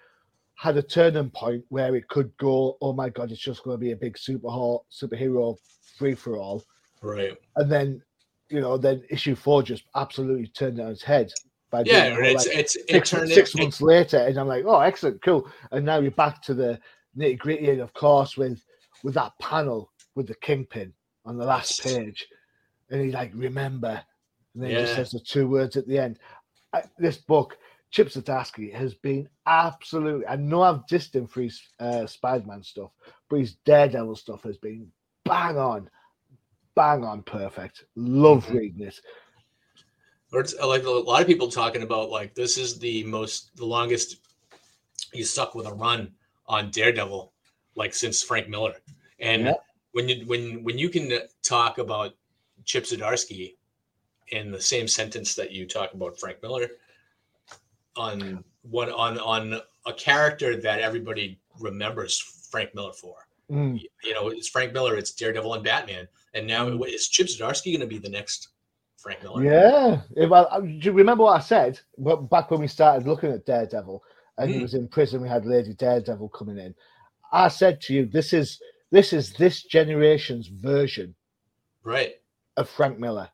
[0.55, 3.81] had a turning point where it could go, oh my god, it's just going to
[3.81, 5.57] be a big super superhero
[5.99, 6.65] free for all
[7.03, 7.37] right.
[7.57, 8.03] and then
[8.49, 11.33] you know then issue four just absolutely turned on its head
[11.71, 14.47] by Yeah, whole, it's like, it's it six, turned six it, months later and i'm
[14.47, 16.79] like oh excellent cool and now you're back to the
[17.19, 18.63] nitty gritty and of course with
[19.03, 20.93] with that panel with the kingpin
[21.27, 22.27] on the last page
[22.91, 24.01] and he like remember
[24.55, 26.19] and then he just says the two words at the end
[26.73, 27.59] I, this book
[27.91, 32.91] chip Zdarsky has been absolutely i know i've dissed him for his uh, spider-man stuff
[33.29, 34.91] but his daredevil stuff has been
[35.25, 35.91] bang on
[36.75, 38.55] bang on perfect love Mhm.
[38.55, 39.01] reading it
[40.33, 44.17] like a lot of people talking about like this is the most the longest
[45.13, 46.13] you stuck with a run
[46.47, 47.33] on Daredevil
[47.75, 48.75] like since Frank Miller.
[49.21, 49.55] And Yeah.
[49.97, 51.11] When you when when you can
[51.43, 52.13] talk about
[52.67, 53.55] Chip Zdarsky
[54.29, 56.69] in the same sentence that you talk about Frank Miller
[57.97, 62.19] on one on on a character that everybody remembers
[62.51, 63.17] Frank Miller for.
[63.51, 63.81] Mm.
[64.05, 66.07] You know, it's Frank Miller, it's Daredevil and Batman.
[66.35, 66.87] And now Mm.
[66.93, 68.49] is Chip Zdarsky going to be the next
[68.99, 69.43] Frank Miller?
[69.45, 70.03] Yeah.
[70.15, 73.31] If I, I- do you remember what I said Well, back when we started looking
[73.33, 74.03] at Daredevil
[74.37, 74.63] and he Mm.
[74.63, 75.23] was in prison?
[75.23, 76.75] We had Lady Daredevil coming in.
[77.33, 81.15] I said to you, this is this is this generation's version
[81.83, 82.15] Right.
[82.57, 83.29] of Frank Miller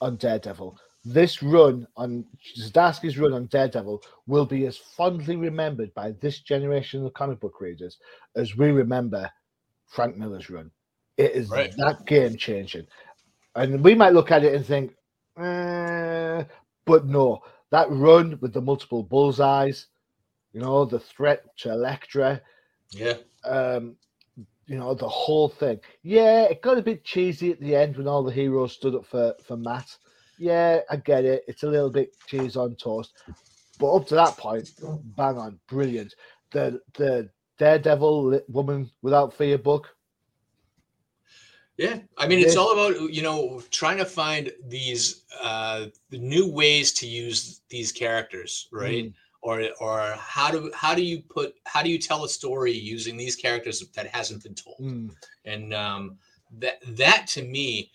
[0.00, 0.78] on Daredevil.
[1.04, 2.24] This run on
[2.58, 7.60] Zdarsky's run on Daredevil will be as fondly remembered by this generation of comic book
[7.60, 7.98] readers
[8.36, 9.30] as we remember
[9.86, 10.70] Frank Miller's run.
[11.16, 11.72] It is Right.
[11.76, 12.86] that game changing.
[13.54, 14.96] And we might look at it and think,
[15.36, 16.44] eh,
[16.86, 19.86] but no, that run with the multiple bullseyes,
[20.52, 22.40] you know, the threat to Elektra,
[22.90, 23.18] Yeah.
[23.44, 23.96] um,
[24.66, 25.80] you know, the whole thing.
[26.02, 29.04] Yeah, it got a bit cheesy at the end when all the heroes stood up
[29.04, 29.96] for, for Matt.
[30.38, 31.44] Yeah, I get it.
[31.46, 33.12] It's a little bit cheese on toast.
[33.78, 34.70] But up to that point,
[35.16, 36.14] bang on, brilliant.
[36.52, 39.88] The the Daredevil woman without fear book.
[41.76, 41.98] Yeah.
[42.16, 46.92] I mean, it's all about, you know, trying to find these uh the new ways
[46.94, 49.06] to use these characters, right?
[49.06, 49.14] Mm.
[49.44, 53.18] Or or how do how do you put how do you tell a story using
[53.18, 54.78] these characters that hasn't been told?
[54.80, 55.10] Mm.
[55.44, 56.16] And um
[56.60, 57.90] that that to me,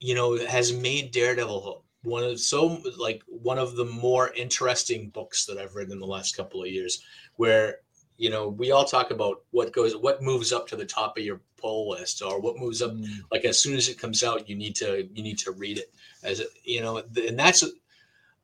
[0.00, 5.44] you know, has made Daredevil one of so like one of the more interesting books
[5.44, 7.02] that I've read in the last couple of years,
[7.36, 7.80] where
[8.16, 11.24] you know we all talk about what goes what moves up to the top of
[11.24, 13.20] your pull list or what moves up Mm.
[13.30, 15.92] like as soon as it comes out you need to you need to read it
[16.22, 17.62] as you know and that's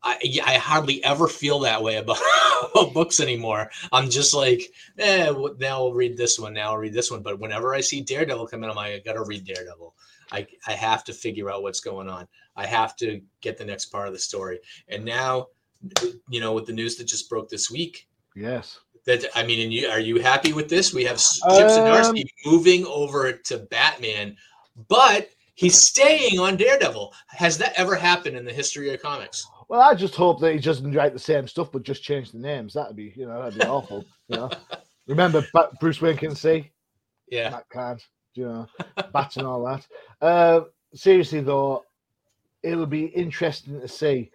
[0.05, 2.19] I, I hardly ever feel that way about,
[2.93, 3.71] books anymore.
[3.91, 6.53] I'm just like, eh, now I'll read this one.
[6.53, 7.23] Now I'll read this one.
[7.23, 9.95] But whenever I see Daredevil come in, I'm like, I gotta read Daredevil.
[10.31, 12.29] I, I have to figure out what's going on.
[12.55, 14.61] I have to get the next part of the story.
[14.89, 15.49] And now,
[16.29, 18.79] you know, with the news that just broke this week, Yes.
[19.07, 20.93] that I mean, and you are you happy with this?
[20.93, 24.37] We have Chip Um, Zdarsky moving over to Batman,
[24.89, 27.15] but he's staying on Daredevil.
[27.29, 29.47] Has that ever happened in the history of comics?
[29.69, 32.39] Well, I just hope that he doesn't write the same stuff, but just change the
[32.39, 32.75] names.
[32.75, 34.05] That'd be, you know, that'd be awful.
[34.29, 34.51] You know,
[35.07, 35.45] remember
[35.81, 36.71] Bruce Wayne can see,
[37.29, 37.51] Yeah.
[37.51, 38.03] Matt can't.
[38.35, 38.67] You know,
[39.13, 39.87] bats and all that.
[40.21, 40.63] Uh,
[40.93, 41.85] seriously though,
[42.65, 44.31] it'll be interesting to see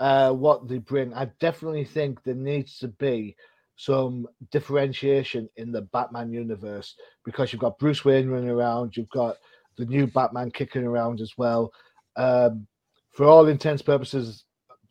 [0.00, 1.14] uh, what they bring.
[1.14, 3.36] I definitely think there needs to be
[3.76, 9.36] some differentiation in the Batman universe because you've got Bruce Wayne running around, you've got
[9.76, 11.72] the new Batman kicking around as well.
[12.16, 12.66] Um,
[13.12, 14.44] for all intents purposes,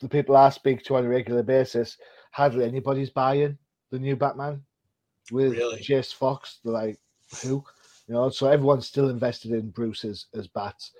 [0.03, 1.97] the people I speak to on a regular basis,
[2.31, 3.57] hardly anybody's buying
[3.89, 4.61] the new Batman
[5.31, 5.79] with Really?
[5.79, 6.59] Jace Fox.
[6.63, 6.99] They're like,
[7.41, 7.63] who?
[8.07, 10.91] You know, so everyone's still invested in Bruce as, as Bats.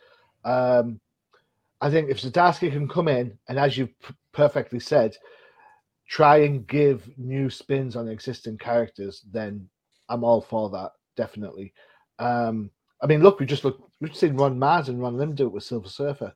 [0.45, 1.01] Um,
[1.81, 5.17] I think if Zdarsky can come in and, as you p- perfectly said,
[6.07, 9.67] try and give new spins on existing characters, then
[10.07, 10.91] I'm all for that.
[11.17, 11.73] Definitely.
[12.19, 13.91] Um, I mean, look, we just look.
[13.99, 16.33] We've seen Ron Marz and Ron Lim do it with Silver Surfer.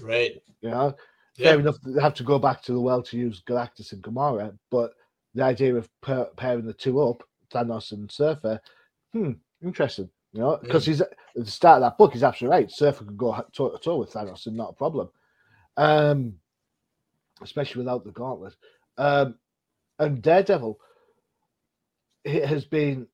[0.00, 0.40] Right.
[0.60, 0.94] You know,
[1.36, 1.50] Yeah.
[1.50, 1.76] fair enough.
[1.84, 4.92] They have to go back to the well to use Galactus and Gamora, but
[5.34, 7.22] the idea of pa- pairing the two up,
[7.52, 8.60] Thanos and Surfer,
[9.12, 9.32] hmm,
[9.62, 10.08] interesting.
[10.32, 12.70] You know, because he's at the start of that book, he's absolutely right.
[12.70, 15.08] Surfer could go toe to toe with Thanos and not a problem,
[15.76, 16.34] um,
[17.42, 18.54] especially without the gauntlet.
[18.98, 19.36] Um,
[19.98, 20.78] and Daredevil
[22.24, 23.06] it has been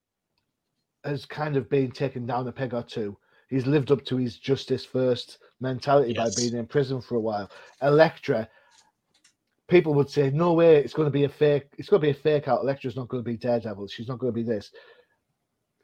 [1.05, 3.17] has kind of been taken down a peg or two.
[3.49, 6.35] He's lived up to his justice first mentality Yes.
[6.35, 7.51] by being in prison for a while.
[7.83, 8.49] Elektra,
[9.69, 11.69] people would say, "No way, it's going to be a fake.
[11.79, 12.63] It's going to be a fake out.
[12.63, 13.89] Elektra's not going to be Daredevil.
[13.89, 14.71] She's not going to be this."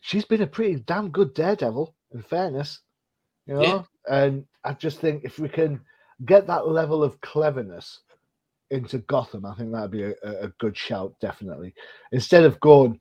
[0.01, 2.81] She's been a pretty damn good Daredevil, in fairness,
[3.47, 3.63] you know.
[3.63, 3.83] Yeah.
[4.09, 5.81] And I just think if we can
[6.25, 8.01] get that level of cleverness
[8.71, 11.75] into Gotham, I think that'd be a, a good shout, definitely.
[12.13, 13.01] Instead of going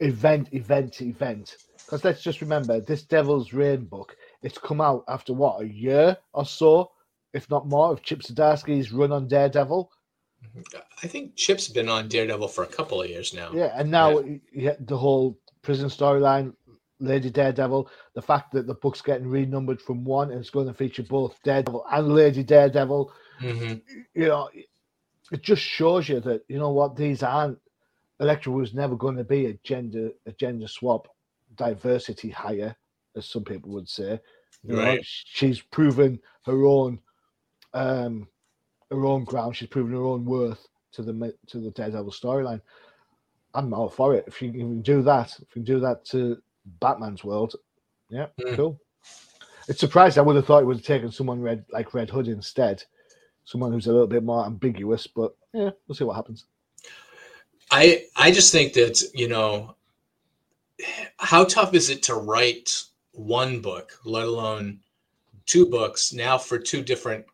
[0.00, 1.56] event, event, event.
[1.78, 6.16] Because let's just remember, this Devil's Reign book, it's come out after what, a year
[6.34, 6.92] or so,
[7.32, 9.90] if not more, of Chip Zdarsky's run on Daredevil.
[11.02, 13.50] I think Chip's been on Daredevil for a couple of years now.
[13.54, 14.22] Yeah, and now
[14.52, 14.74] yeah.
[14.78, 16.54] the whole prison storyline,
[17.00, 20.74] Lady Daredevil, the fact that the book's getting renumbered from one and it's going to
[20.74, 23.74] feature both Daredevil and Lady Daredevil, hmm
[24.14, 24.48] you know,
[25.32, 27.58] it just shows you that you know what these aren't.
[28.20, 31.08] Elektra was never going to be a gender a gender swap
[31.56, 32.76] diversity hire,
[33.16, 34.20] as some people would say.
[34.62, 35.00] You know, Right.
[35.04, 37.00] she's proven her own
[37.74, 38.28] um
[38.90, 39.56] her own ground.
[39.56, 42.60] She's proven her own worth to the to the Daredevil storyline.
[43.54, 44.24] I'm all for it.
[44.26, 46.38] If you can do that, if you can do that to
[46.80, 47.54] Batman's world,
[48.08, 48.56] yeah, Mm.
[48.56, 48.80] cool.
[49.68, 52.28] It's surprised I would have thought it would have taken someone red like Red Hood
[52.28, 52.84] instead,
[53.44, 55.06] someone who's a little bit more ambiguous.
[55.06, 56.46] But yeah, we'll see what happens.
[57.70, 59.76] I I just think that you know
[61.18, 62.84] how tough is it to write
[63.14, 64.80] one book, let alone
[65.46, 67.24] two books now for two different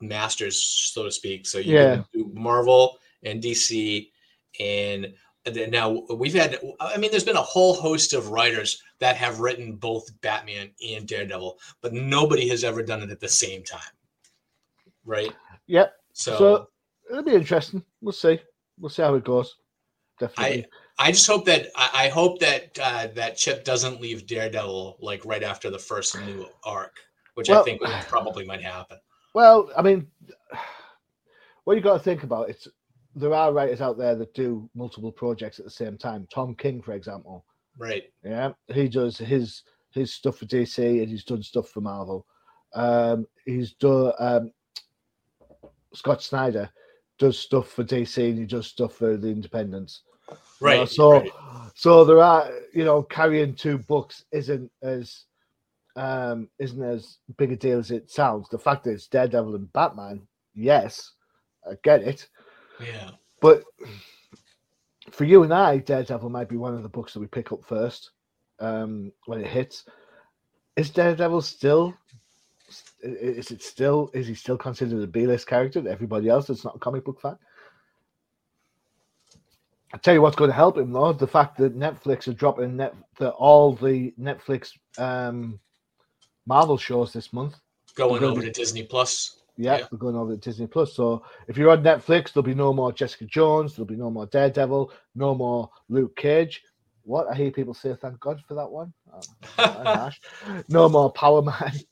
[0.00, 0.62] masters,
[0.92, 1.46] so to speak.
[1.46, 2.04] So you Yeah.
[2.12, 4.10] do Marvel and DC,
[4.60, 5.14] and
[5.44, 6.58] then now we've had.
[6.80, 11.06] I mean, there's been a whole host of writers that have written both Batman and
[11.06, 13.80] Daredevil, but nobody has ever done it at the same time,
[15.04, 15.34] right?
[15.66, 15.94] Yep.
[16.12, 16.68] So, So
[17.10, 17.84] it'll be interesting.
[18.00, 18.40] We'll see.
[18.78, 19.56] We'll see how it goes.
[20.18, 20.64] Definitely.
[20.64, 20.66] I
[21.00, 25.42] just hope that I I hope that uh, that Chip doesn't leave Daredevil like right
[25.42, 26.96] after the first new arc,
[27.34, 28.98] which I think probably might happen.
[29.34, 30.06] Well, I mean,
[31.64, 32.68] what you got to think about it's
[33.16, 36.26] there are writers out there that do multiple projects at the same time.
[36.32, 37.44] Tom King, for example,
[37.78, 38.04] Right.
[38.24, 42.26] yeah, he does his his stuff for DC and he's done stuff for Marvel.
[42.74, 44.52] Um, he's done um,
[45.94, 46.70] Scott Snyder
[47.18, 50.02] does stuff for DC and he does stuff for the Independents.
[50.60, 50.88] You know, Right.
[50.88, 51.30] so right.
[51.74, 55.24] so there are you know carrying two books isn't as
[55.96, 58.48] um isn't as big a deal as it sounds.
[58.48, 61.12] The fact that it's Daredevil and Batman, yes,
[61.68, 62.28] I get it.
[62.80, 63.10] Yeah.
[63.40, 63.64] But
[65.10, 67.64] for you and I, Daredevil might be one of the books that we pick up
[67.64, 68.10] first
[68.60, 69.84] um when it hits.
[70.76, 71.94] Is Daredevil still
[73.02, 76.76] is it still is he still considered a B-list character to everybody else that's not
[76.76, 77.36] a comic book fan?
[79.92, 82.76] I tell you what's going to help him though, the fact that Netflix are dropping
[82.76, 85.58] net that all the Netflix um,
[86.46, 87.56] Marvel shows this month.
[87.94, 89.36] Going over gonna Disney Plus.
[89.56, 89.86] Yeah, Yeah.
[89.90, 90.94] they're going over to Disney Plus.
[90.94, 94.26] So if you're on Netflix, there'll be no more Jessica Jones, there'll be no more
[94.26, 96.60] Daredevil, no more Luke Cage.
[97.04, 98.92] What I hear people say, thank God for that one.
[99.58, 100.10] Um,
[100.68, 101.72] no more Power Man.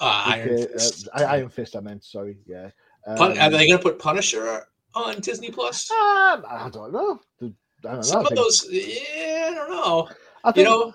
[0.00, 1.08] Uh, Iron Okay, Fist.
[1.14, 1.76] uh, I- Iron Fist.
[1.76, 2.36] I meant sorry.
[2.46, 2.70] Yeah.
[3.16, 5.90] Pun- Um, are they going to put Punisher on Disney Plus?
[5.90, 7.20] um, I don't know.
[7.42, 8.02] I don't know.
[8.02, 10.08] Some I of those, yeah, I don't know.
[10.44, 10.92] I You think know,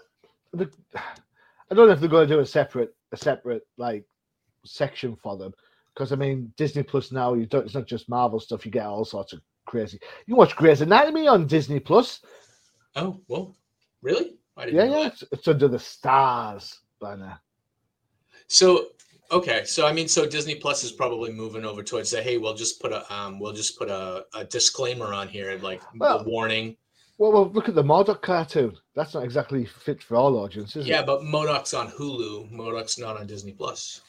[0.53, 4.05] the, I don't know if they're going to do a separate, a separate like
[4.65, 5.53] section for them
[5.93, 7.65] because I mean Disney Plus now you don't.
[7.65, 8.65] It's not just Marvel stuff.
[8.65, 9.99] You get all sorts of crazy.
[10.25, 12.21] You watch Grey's Anatomy on Disney Plus.
[12.95, 13.55] oh well,
[14.01, 14.35] really?
[14.57, 15.07] Yeah, yeah.
[15.07, 17.39] It's, it's under the stars banner.
[18.47, 18.87] So
[19.31, 22.53] okay, so I mean, so Disney Plus is probably moving over towards say, hey, we'll
[22.55, 26.23] just put a um, we'll just put a, a disclaimer on here, like Well, a
[26.23, 26.77] warning.
[27.17, 28.77] Well, well, look at the MODOK cartoon.
[28.95, 30.87] That's not exactly fit for all audiences.
[30.87, 31.05] Yeah, it?
[31.05, 32.49] but MODOK's on Hulu.
[32.49, 34.01] MODOK's not on Disney Plus.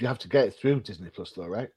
[0.00, 1.68] you have to get it through Disney Plus, though, right?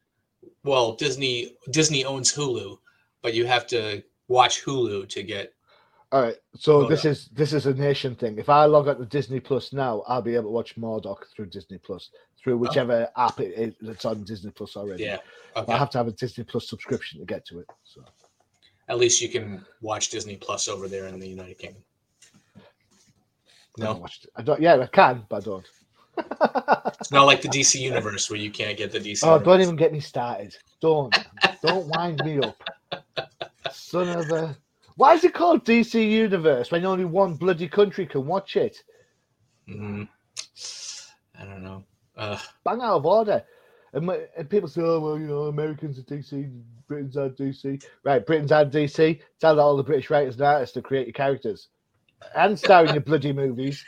[0.64, 2.78] Well, Disney Disney owns Hulu,
[3.22, 5.54] but you have to watch Hulu to get.
[6.14, 6.38] All right.
[6.58, 6.90] So MODOK.
[6.90, 8.38] this is this is a nation thing.
[8.38, 11.48] If I log on to Disney Plus now, I'll be able to watch MODOK through
[11.48, 12.12] Disney Plus
[12.46, 15.04] through whichever app it is that's on Disney Plus already.
[15.04, 15.18] Yeah,
[15.56, 15.74] okay.
[15.74, 17.66] I have to have a Disney Plus subscription to get to it.
[17.84, 18.04] So
[18.88, 21.82] At least you can watch Disney Plus over there in the United Kingdom.
[22.56, 22.60] I
[23.80, 24.30] No, don't watch it.
[24.36, 24.62] I don't.
[24.62, 25.66] Yeah, I can, but I don't.
[27.00, 29.22] it's not like the DC universe where you can't get the DC.
[29.24, 30.56] Oh, don't even get me started.
[30.82, 31.18] Don't
[31.64, 32.64] don't wind me up.
[33.72, 34.56] Son of a.
[34.98, 38.78] Why is it called DC Universe when only one bloody country can watch it?
[39.68, 40.08] Mhm.
[41.38, 41.84] I don't know.
[42.18, 43.44] Uh, Bang out of order.
[43.94, 46.52] And, and people say, oh, well, you know, Americans are DC,
[46.88, 47.84] Britons are DC.
[48.04, 49.22] Right, Britons are DC.
[49.40, 51.70] Tell all the British writers and artists to create your characters
[52.36, 53.84] and star in your bloody movies.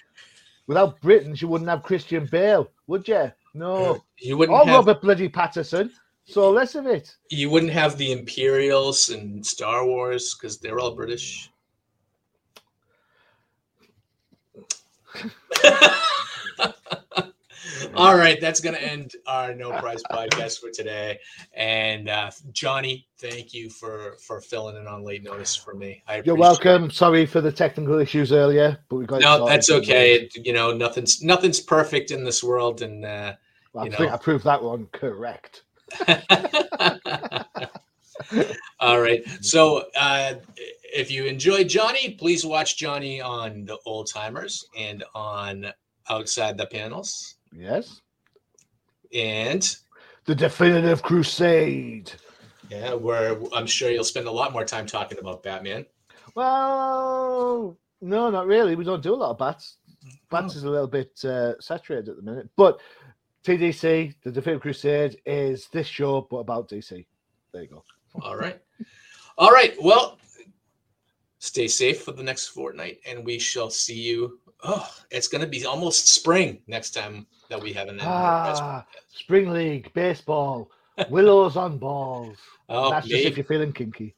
[0.67, 3.31] Without Britons, you wouldn't have Christian Bale, would you?
[3.53, 4.03] No.
[4.19, 5.91] you wouldn't Or have Robert bloody Pattinson.
[6.25, 7.15] So less of it.
[7.29, 11.49] you wouldn't have the Imperials in Star Wars because they're all British.
[17.95, 21.19] all right, that's going to end our No Prize podcast for today.
[21.53, 26.03] And uh, Johnny, thank you for for filling in on late notice for me.
[26.07, 26.89] I You're welcome.
[26.91, 30.13] Sorry for the technical issues earlier, but we got it No, that's okay.
[30.15, 33.33] It- you know, nothing's nothing's perfect in this world, and uh,
[33.77, 34.11] I you think.
[34.11, 35.63] I proved that one correct.
[38.79, 39.23] All right.
[39.41, 40.33] So uh,
[40.93, 45.67] if you enjoyed Johnny, please watch Johnny on the Old Timers and on
[46.09, 47.35] Outside the Panels.
[47.51, 48.01] Yes.
[49.13, 49.67] And
[50.25, 52.11] The definitive crusade.
[52.69, 55.85] yeah, where I'm sure you'll spend a lot more time talking about Batman.
[56.35, 58.75] Well, no, not really.
[58.75, 59.77] We don't do a lot of bats.
[60.29, 62.49] Bats is a little bit uh, saturated at the minute.
[62.55, 62.79] But
[63.43, 67.05] TDC, the Definitive Crusade, is this show, but about DC.
[67.53, 67.83] There you go.
[68.21, 68.59] All right.
[69.37, 69.75] All right.
[69.81, 70.19] Well,
[71.39, 74.39] stay safe for the next fortnight, and we shall see you.
[74.63, 79.51] Oh, it's going to be almost spring next time that we have an Ah, Spring
[79.51, 80.71] League, baseball,
[81.09, 82.37] willows on balls.
[82.69, 83.27] Oh, That's just maybe.
[83.29, 84.15] if you're feeling kinky.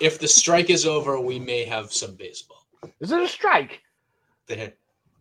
[0.00, 2.64] if the strike is over, we may have some baseball.
[3.00, 3.80] Is it a strike?
[4.46, 4.72] There,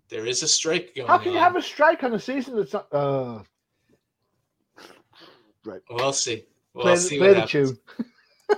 [0.09, 2.73] there is a strike going How can you have a strike on a season that's
[2.73, 2.87] not.
[2.93, 3.39] Uh,
[5.65, 5.81] right.
[5.89, 6.45] We'll see.
[6.73, 7.71] We'll Play, see play what the happens.
[7.71, 8.57] tune.